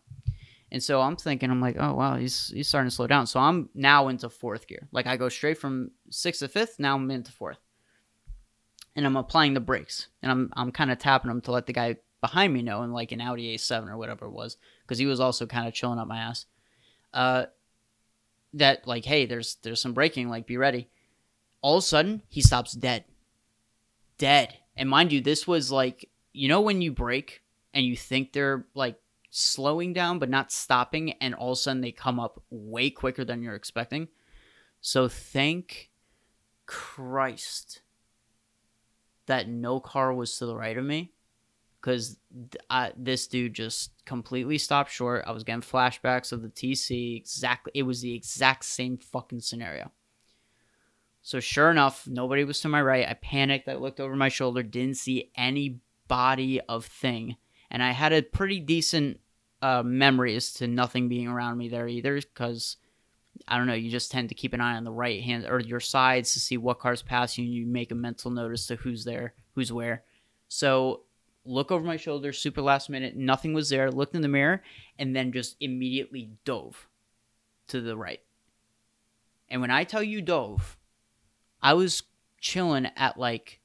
And 0.72 0.84
so 0.84 1.02
I'm 1.02 1.16
thinking, 1.16 1.50
I'm 1.50 1.62
like, 1.62 1.78
oh 1.80 1.94
wow, 1.96 2.18
he's 2.18 2.50
he's 2.50 2.68
starting 2.68 2.90
to 2.90 2.96
slow 2.96 3.08
down. 3.08 3.26
So 3.26 3.40
I'm 3.40 3.70
now 3.74 4.10
into 4.10 4.30
fourth 4.30 4.68
gear. 4.68 4.88
Like 4.92 5.08
I 5.08 5.18
go 5.18 5.30
straight 5.30 5.58
from 5.58 5.92
sixth 6.10 6.42
to 6.42 6.48
fifth. 6.48 6.76
Now 6.78 6.96
I'm 6.96 7.10
into 7.10 7.32
fourth, 7.32 7.58
and 8.96 9.06
I'm 9.06 9.16
applying 9.16 9.54
the 9.54 9.62
brakes, 9.62 10.10
and 10.22 10.32
I'm 10.32 10.52
I'm 10.56 10.72
kind 10.72 10.92
of 10.92 11.00
tapping 11.00 11.30
them 11.30 11.42
to 11.42 11.52
let 11.52 11.66
the 11.66 11.74
guy 11.74 11.98
behind 12.22 12.54
me 12.54 12.62
know, 12.62 12.84
in 12.84 12.92
like 12.92 13.12
an 13.12 13.22
Audi 13.22 13.56
A7 13.56 13.90
or 13.90 13.98
whatever 13.98 14.26
it 14.26 14.32
was, 14.32 14.58
because 14.84 14.98
he 14.98 15.06
was 15.06 15.20
also 15.20 15.46
kind 15.46 15.68
of 15.68 15.74
chilling 15.74 16.00
up 16.00 16.08
my 16.08 16.18
ass. 16.18 16.46
Uh, 17.14 17.46
that 18.54 18.88
like, 18.88 19.06
hey, 19.06 19.26
there's 19.26 19.56
there's 19.64 19.82
some 19.82 19.94
braking. 19.94 20.30
Like, 20.30 20.48
be 20.48 20.58
ready. 20.58 20.90
All 21.62 21.78
of 21.78 21.84
a 21.84 21.86
sudden, 21.86 22.22
he 22.30 22.42
stops 22.42 22.74
dead. 22.74 23.06
Dead. 24.18 24.58
And 24.78 24.90
mind 24.90 25.12
you, 25.12 25.22
this 25.22 25.48
was 25.48 25.72
like, 25.72 26.10
you 26.34 26.48
know, 26.48 26.62
when 26.62 26.82
you 26.82 26.92
break 26.92 27.42
and 27.74 27.86
you 27.86 27.98
think 27.98 28.32
they're 28.32 28.66
like 28.74 28.96
slowing 29.30 29.94
down 29.94 30.20
but 30.20 30.30
not 30.30 30.52
stopping, 30.52 31.12
and 31.14 31.36
all 31.36 31.52
of 31.52 31.58
a 31.58 31.62
sudden 31.62 31.82
they 31.82 31.92
come 31.92 32.20
up 32.20 32.42
way 32.50 32.90
quicker 32.90 33.26
than 33.26 33.44
you're 33.44 33.56
expecting. 33.56 34.08
So 34.82 35.08
thank 35.08 35.90
Christ 36.66 37.82
that 39.26 39.50
no 39.50 39.80
car 39.80 40.14
was 40.14 40.38
to 40.38 40.46
the 40.46 40.56
right 40.56 40.78
of 40.78 40.86
me 40.86 41.12
because 41.82 42.18
this 42.98 43.28
dude 43.28 43.54
just 43.54 43.92
completely 44.06 44.58
stopped 44.58 44.92
short. 44.92 45.24
I 45.28 45.32
was 45.32 45.44
getting 45.44 45.62
flashbacks 45.62 46.32
of 46.32 46.42
the 46.42 46.50
TC. 46.50 47.18
Exactly, 47.18 47.72
it 47.76 47.84
was 47.84 48.02
the 48.02 48.16
exact 48.16 48.66
same 48.66 48.98
fucking 48.98 49.42
scenario. 49.42 49.92
So 51.22 51.40
sure 51.40 51.70
enough, 51.70 52.08
nobody 52.08 52.44
was 52.44 52.62
to 52.62 52.70
my 52.70 52.82
right. 52.82 53.08
I 53.08 53.14
panicked. 53.14 53.68
I 53.68 53.76
looked 53.76 54.00
over 54.00 54.16
my 54.16 54.30
shoulder, 54.30 54.64
didn't 54.64 54.98
see 54.98 55.32
any 55.36 55.80
body 56.08 56.60
of 56.62 56.86
thing, 56.86 57.38
and 57.70 57.84
I 57.84 57.92
had 57.92 58.14
a 58.14 58.24
pretty 58.24 58.60
decent 58.60 59.20
uh, 59.62 59.84
memory 59.84 60.36
as 60.36 60.54
to 60.54 60.68
nothing 60.68 61.08
being 61.08 61.28
around 61.28 61.58
me 61.58 61.70
there 61.70 61.88
either, 61.88 62.16
because 62.16 62.78
I 63.48 63.58
don't 63.58 63.68
know. 63.68 63.74
You 63.74 63.92
just 63.92 64.12
tend 64.12 64.30
to 64.30 64.36
keep 64.36 64.54
an 64.54 64.62
eye 64.62 64.76
on 64.76 64.86
the 64.86 64.92
right 64.92 65.22
hand 65.22 65.46
or 65.46 65.60
your 65.60 65.82
sides 65.82 66.34
to 66.34 66.40
see 66.40 66.58
what 66.58 66.80
cars 66.80 67.04
pass 67.04 67.38
you, 67.38 67.44
and 67.46 67.54
you 67.54 67.68
make 67.68 67.92
a 67.92 67.96
mental 67.96 68.32
notice 68.32 68.66
to 68.68 68.76
who's 68.78 69.04
there, 69.04 69.34
who's 69.54 69.72
where. 69.72 70.04
So 70.48 71.02
look 71.46 71.72
over 71.72 71.86
my 71.86 71.98
shoulder, 71.98 72.34
super 72.34 72.62
last 72.62 72.90
minute, 72.90 73.16
nothing 73.16 73.54
was 73.54 73.70
there. 73.70 73.92
Looked 73.92 74.16
in 74.16 74.22
the 74.22 74.28
mirror, 74.28 74.64
and 74.98 75.16
then 75.16 75.32
just 75.32 75.58
immediately 75.60 76.32
dove 76.44 76.88
to 77.68 77.82
the 77.82 77.96
right. 77.96 78.22
And 79.48 79.62
when 79.62 79.70
I 79.70 79.84
tell 79.84 80.02
you 80.02 80.22
dove, 80.22 80.78
I 81.62 81.74
was 81.74 82.04
chilling 82.40 82.88
at 82.96 83.18
like 83.18 83.60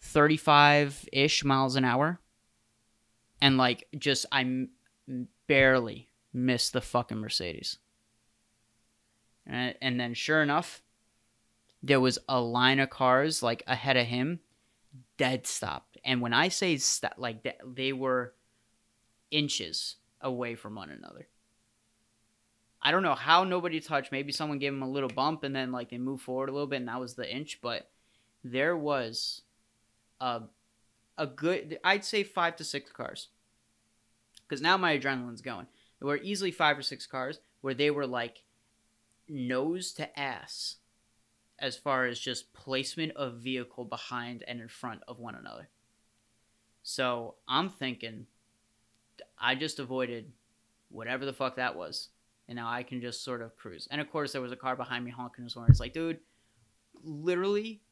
35 0.00 1.08
ish 1.12 1.44
miles 1.44 1.76
an 1.76 1.84
hour. 1.84 2.20
And 3.40 3.56
like, 3.56 3.88
just, 3.98 4.26
I 4.30 4.66
barely 5.48 6.08
missed 6.32 6.72
the 6.72 6.80
fucking 6.80 7.18
Mercedes. 7.18 7.78
And, 9.44 9.98
then, 9.98 10.14
sure 10.14 10.40
enough, 10.42 10.82
there 11.82 12.00
was 12.00 12.18
a 12.28 12.40
line 12.40 12.78
of 12.78 12.90
cars 12.90 13.42
like 13.42 13.64
ahead 13.66 13.96
of 13.96 14.06
him, 14.06 14.38
dead 15.16 15.46
stopped. 15.48 15.98
And 16.04 16.20
when 16.20 16.32
I 16.32 16.48
say 16.48 16.76
st- 16.76 17.18
like 17.18 17.44
they 17.66 17.92
were 17.92 18.34
inches 19.32 19.96
away 20.20 20.54
from 20.54 20.76
one 20.76 20.90
another. 20.90 21.26
I 22.82 22.90
don't 22.90 23.04
know 23.04 23.14
how 23.14 23.44
nobody 23.44 23.80
touched. 23.80 24.10
Maybe 24.10 24.32
someone 24.32 24.58
gave 24.58 24.72
him 24.72 24.82
a 24.82 24.90
little 24.90 25.08
bump 25.08 25.44
and 25.44 25.54
then 25.54 25.70
like 25.70 25.90
they 25.90 25.98
moved 25.98 26.24
forward 26.24 26.48
a 26.48 26.52
little 26.52 26.66
bit 26.66 26.80
and 26.80 26.88
that 26.88 27.00
was 27.00 27.14
the 27.14 27.32
inch. 27.32 27.60
But 27.62 27.88
there 28.42 28.76
was 28.76 29.42
a 30.20 30.42
a 31.16 31.26
good 31.26 31.78
I'd 31.84 32.04
say 32.04 32.24
five 32.24 32.56
to 32.56 32.64
six 32.64 32.90
cars. 32.90 33.28
Because 34.48 34.60
now 34.60 34.76
my 34.76 34.98
adrenaline's 34.98 35.40
going. 35.40 35.66
There 35.98 36.08
were 36.08 36.16
easily 36.16 36.50
five 36.50 36.76
or 36.76 36.82
six 36.82 37.06
cars 37.06 37.38
where 37.60 37.74
they 37.74 37.90
were 37.90 38.06
like 38.06 38.42
nose 39.28 39.92
to 39.92 40.18
ass 40.18 40.76
as 41.58 41.76
far 41.76 42.06
as 42.06 42.18
just 42.18 42.52
placement 42.52 43.12
of 43.12 43.36
vehicle 43.36 43.84
behind 43.84 44.42
and 44.48 44.60
in 44.60 44.68
front 44.68 45.00
of 45.06 45.20
one 45.20 45.36
another. 45.36 45.68
So 46.82 47.36
I'm 47.46 47.68
thinking 47.68 48.26
I 49.38 49.54
just 49.54 49.78
avoided 49.78 50.32
whatever 50.90 51.24
the 51.24 51.32
fuck 51.32 51.56
that 51.56 51.76
was 51.76 52.08
and 52.48 52.56
now 52.56 52.68
I 52.68 52.82
can 52.82 53.00
just 53.00 53.24
sort 53.24 53.42
of 53.42 53.56
cruise. 53.56 53.88
And 53.90 54.00
of 54.00 54.10
course, 54.10 54.32
there 54.32 54.42
was 54.42 54.52
a 54.52 54.56
car 54.56 54.76
behind 54.76 55.04
me 55.04 55.10
honking 55.10 55.44
his 55.44 55.54
horn. 55.54 55.70
It's 55.70 55.80
like, 55.80 55.92
dude, 55.94 56.18
literally, 57.02 57.82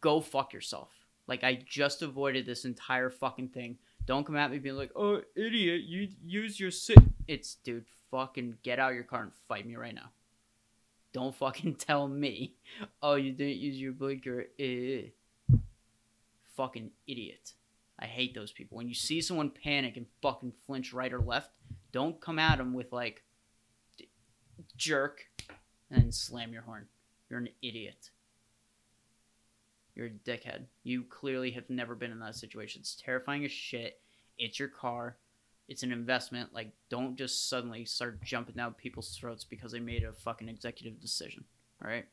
go 0.00 0.20
fuck 0.20 0.52
yourself. 0.52 0.90
Like 1.26 1.44
I 1.44 1.62
just 1.66 2.02
avoided 2.02 2.46
this 2.46 2.64
entire 2.64 3.10
fucking 3.10 3.48
thing. 3.48 3.78
Don't 4.04 4.26
come 4.26 4.36
at 4.36 4.50
me 4.50 4.58
being 4.58 4.76
like, 4.76 4.90
"Oh, 4.96 5.22
idiot, 5.36 5.82
you 5.82 6.08
use 6.24 6.58
your 6.58 6.70
sit." 6.70 6.98
It's 7.28 7.54
dude, 7.54 7.84
fucking 8.10 8.58
get 8.62 8.78
out 8.78 8.90
of 8.90 8.94
your 8.96 9.04
car 9.04 9.22
and 9.22 9.32
fight 9.48 9.66
me 9.66 9.76
right 9.76 9.94
now. 9.94 10.10
Don't 11.12 11.34
fucking 11.34 11.74
tell 11.78 12.08
me, 12.08 12.54
"Oh, 13.00 13.14
you 13.14 13.32
didn't 13.32 13.58
use 13.58 13.80
your 13.80 13.92
blinker." 13.92 14.46
Eh. 14.58 15.10
Fucking 16.56 16.90
idiot. 17.06 17.52
I 17.98 18.06
hate 18.06 18.34
those 18.34 18.52
people. 18.52 18.76
When 18.76 18.88
you 18.88 18.94
see 18.94 19.20
someone 19.20 19.50
panic 19.50 19.96
and 19.96 20.06
fucking 20.20 20.52
flinch 20.66 20.92
right 20.92 21.12
or 21.12 21.20
left, 21.20 21.50
don't 21.92 22.20
come 22.20 22.38
at 22.38 22.58
them 22.58 22.74
with 22.74 22.92
like, 22.92 23.22
jerk, 24.76 25.26
and 25.90 26.14
slam 26.14 26.52
your 26.52 26.62
horn. 26.62 26.86
You're 27.28 27.40
an 27.40 27.48
idiot. 27.62 28.10
You're 29.94 30.06
a 30.06 30.10
dickhead. 30.10 30.64
You 30.82 31.04
clearly 31.04 31.50
have 31.52 31.68
never 31.68 31.94
been 31.94 32.12
in 32.12 32.20
that 32.20 32.36
situation. 32.36 32.80
It's 32.80 32.94
terrifying 32.94 33.44
as 33.44 33.52
shit. 33.52 34.00
It's 34.38 34.58
your 34.58 34.68
car. 34.68 35.16
It's 35.68 35.82
an 35.82 35.92
investment. 35.92 36.54
Like, 36.54 36.72
don't 36.88 37.16
just 37.16 37.48
suddenly 37.48 37.84
start 37.84 38.22
jumping 38.22 38.56
down 38.56 38.74
people's 38.74 39.16
throats 39.16 39.44
because 39.44 39.72
they 39.72 39.80
made 39.80 40.04
a 40.04 40.12
fucking 40.12 40.48
executive 40.48 41.00
decision. 41.00 41.44
Alright? 41.82 42.06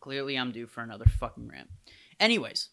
Clearly, 0.00 0.38
I'm 0.38 0.52
due 0.52 0.66
for 0.66 0.82
another 0.82 1.06
fucking 1.06 1.48
rant. 1.48 1.68
Anyways, 2.20 2.68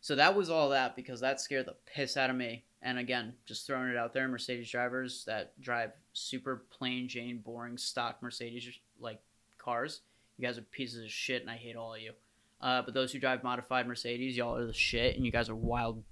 so 0.00 0.16
that 0.16 0.34
was 0.34 0.48
all 0.48 0.70
that 0.70 0.96
because 0.96 1.20
that 1.20 1.40
scared 1.40 1.66
the 1.66 1.76
piss 1.86 2.16
out 2.16 2.30
of 2.30 2.36
me. 2.36 2.64
And 2.82 2.98
again, 2.98 3.34
just 3.44 3.66
throwing 3.66 3.90
it 3.90 3.96
out 3.96 4.14
there, 4.14 4.26
Mercedes 4.28 4.70
drivers 4.70 5.24
that 5.26 5.60
drive 5.60 5.92
super 6.12 6.64
plain 6.70 7.08
Jane, 7.08 7.38
boring 7.38 7.78
stock 7.78 8.22
Mercedes 8.22 8.68
like 8.98 9.20
cars, 9.58 10.00
you 10.38 10.46
guys 10.46 10.58
are 10.58 10.62
pieces 10.62 11.04
of 11.04 11.10
shit, 11.10 11.42
and 11.42 11.50
I 11.50 11.56
hate 11.56 11.76
all 11.76 11.94
of 11.94 12.00
you. 12.00 12.12
Uh, 12.60 12.82
but 12.82 12.94
those 12.94 13.12
who 13.12 13.18
drive 13.18 13.42
modified 13.42 13.86
Mercedes, 13.86 14.36
y'all 14.36 14.56
are 14.56 14.66
the 14.66 14.72
shit, 14.72 15.16
and 15.16 15.24
you 15.24 15.32
guys 15.32 15.48
are 15.48 15.54
wild 15.54 16.02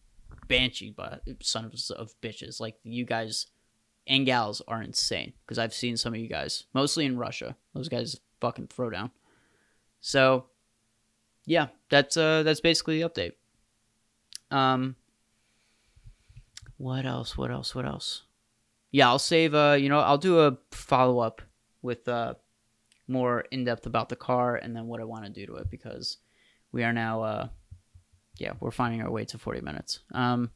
banshee 0.46 0.92
but 0.96 1.22
sons 1.42 1.90
of 1.90 2.14
bitches. 2.20 2.60
Like 2.60 2.76
you 2.82 3.04
guys 3.04 3.46
and 4.06 4.26
gals 4.26 4.62
are 4.66 4.82
insane 4.82 5.34
because 5.44 5.58
I've 5.58 5.74
seen 5.74 5.96
some 5.96 6.14
of 6.14 6.20
you 6.20 6.28
guys, 6.28 6.64
mostly 6.74 7.04
in 7.04 7.18
Russia. 7.18 7.56
Those 7.74 7.88
guys 7.88 8.20
fucking 8.40 8.68
throw 8.68 8.90
down. 8.90 9.10
So, 10.00 10.46
yeah, 11.44 11.68
that's 11.90 12.16
uh 12.16 12.42
that's 12.42 12.60
basically 12.60 13.00
the 13.00 13.08
update. 13.08 13.32
Um, 14.50 14.96
what 16.78 17.04
else? 17.04 17.36
What 17.36 17.50
else? 17.50 17.74
What 17.74 17.84
else? 17.84 18.22
Yeah, 18.90 19.08
I'll 19.08 19.18
save. 19.18 19.54
Uh, 19.54 19.76
you 19.78 19.88
know, 19.88 20.00
I'll 20.00 20.18
do 20.18 20.40
a 20.40 20.56
follow 20.70 21.18
up 21.18 21.42
with 21.82 22.08
uh 22.08 22.34
more 23.06 23.40
in 23.50 23.64
depth 23.64 23.86
about 23.86 24.08
the 24.08 24.16
car 24.16 24.56
and 24.56 24.76
then 24.76 24.86
what 24.86 25.00
I 25.00 25.04
want 25.04 25.24
to 25.24 25.30
do 25.30 25.46
to 25.46 25.56
it 25.56 25.70
because 25.70 26.18
we 26.72 26.84
are 26.84 26.92
now. 26.92 27.22
Uh, 27.22 27.48
yeah, 28.36 28.52
we're 28.60 28.70
finding 28.70 29.02
our 29.02 29.10
way 29.10 29.24
to 29.26 29.38
forty 29.38 29.60
minutes. 29.60 30.00
Um. 30.12 30.50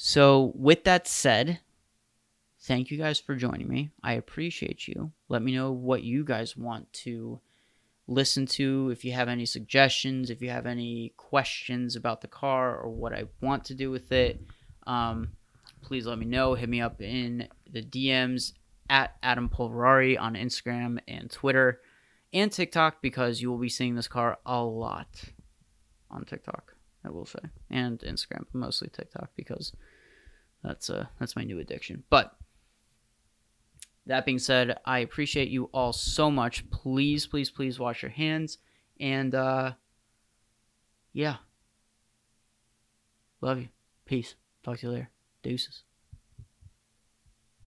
So 0.00 0.52
with 0.54 0.84
that 0.84 1.08
said, 1.08 1.58
thank 2.60 2.90
you 2.90 2.98
guys 2.98 3.18
for 3.18 3.34
joining 3.34 3.68
me. 3.68 3.90
I 4.02 4.12
appreciate 4.12 4.86
you. 4.86 5.10
Let 5.28 5.42
me 5.42 5.54
know 5.54 5.72
what 5.72 6.04
you 6.04 6.24
guys 6.24 6.56
want 6.56 6.92
to 7.04 7.40
listen 8.06 8.46
to 8.46 8.90
if 8.90 9.04
you 9.04 9.12
have 9.12 9.28
any 9.28 9.44
suggestions, 9.44 10.30
if 10.30 10.40
you 10.40 10.50
have 10.50 10.66
any 10.66 11.12
questions 11.16 11.96
about 11.96 12.20
the 12.20 12.28
car 12.28 12.76
or 12.76 12.88
what 12.88 13.12
I 13.12 13.24
want 13.40 13.64
to 13.66 13.74
do 13.74 13.90
with 13.90 14.10
it 14.12 14.40
um, 14.86 15.32
please 15.80 16.06
let 16.06 16.18
me 16.18 16.26
know. 16.26 16.54
Hit 16.54 16.68
me 16.68 16.80
up 16.80 17.00
in 17.00 17.48
the 17.70 17.82
DMs 17.82 18.52
at 18.90 19.16
Adam 19.22 19.48
Polverari 19.48 20.18
on 20.18 20.34
Instagram 20.34 20.98
and 21.06 21.30
Twitter 21.30 21.80
and 22.32 22.50
TikTok 22.50 23.00
because 23.02 23.40
you 23.40 23.50
will 23.50 23.58
be 23.58 23.68
seeing 23.68 23.94
this 23.94 24.08
car 24.08 24.38
a 24.44 24.62
lot 24.62 25.08
on 26.10 26.24
TikTok. 26.24 26.74
I 27.04 27.10
will 27.10 27.26
say, 27.26 27.38
and 27.70 27.98
Instagram, 28.00 28.44
mostly 28.52 28.88
TikTok 28.88 29.30
because 29.36 29.72
that's 30.62 30.90
uh 30.90 31.06
that's 31.18 31.36
my 31.36 31.44
new 31.44 31.58
addiction. 31.58 32.02
But 32.10 32.34
that 34.06 34.26
being 34.26 34.38
said, 34.38 34.78
I 34.84 35.00
appreciate 35.00 35.48
you 35.48 35.64
all 35.72 35.92
so 35.92 36.30
much. 36.30 36.68
Please, 36.70 37.26
please, 37.26 37.50
please 37.50 37.78
wash 37.78 38.02
your 38.02 38.10
hands 38.10 38.58
and 38.98 39.34
uh 39.34 39.72
yeah. 41.12 41.36
Love 43.40 43.60
you. 43.60 43.68
Peace. 44.04 44.34
Talk 44.64 44.78
to 44.78 44.86
you 44.86 44.92
later. 44.92 45.10
Deuces. 45.42 45.87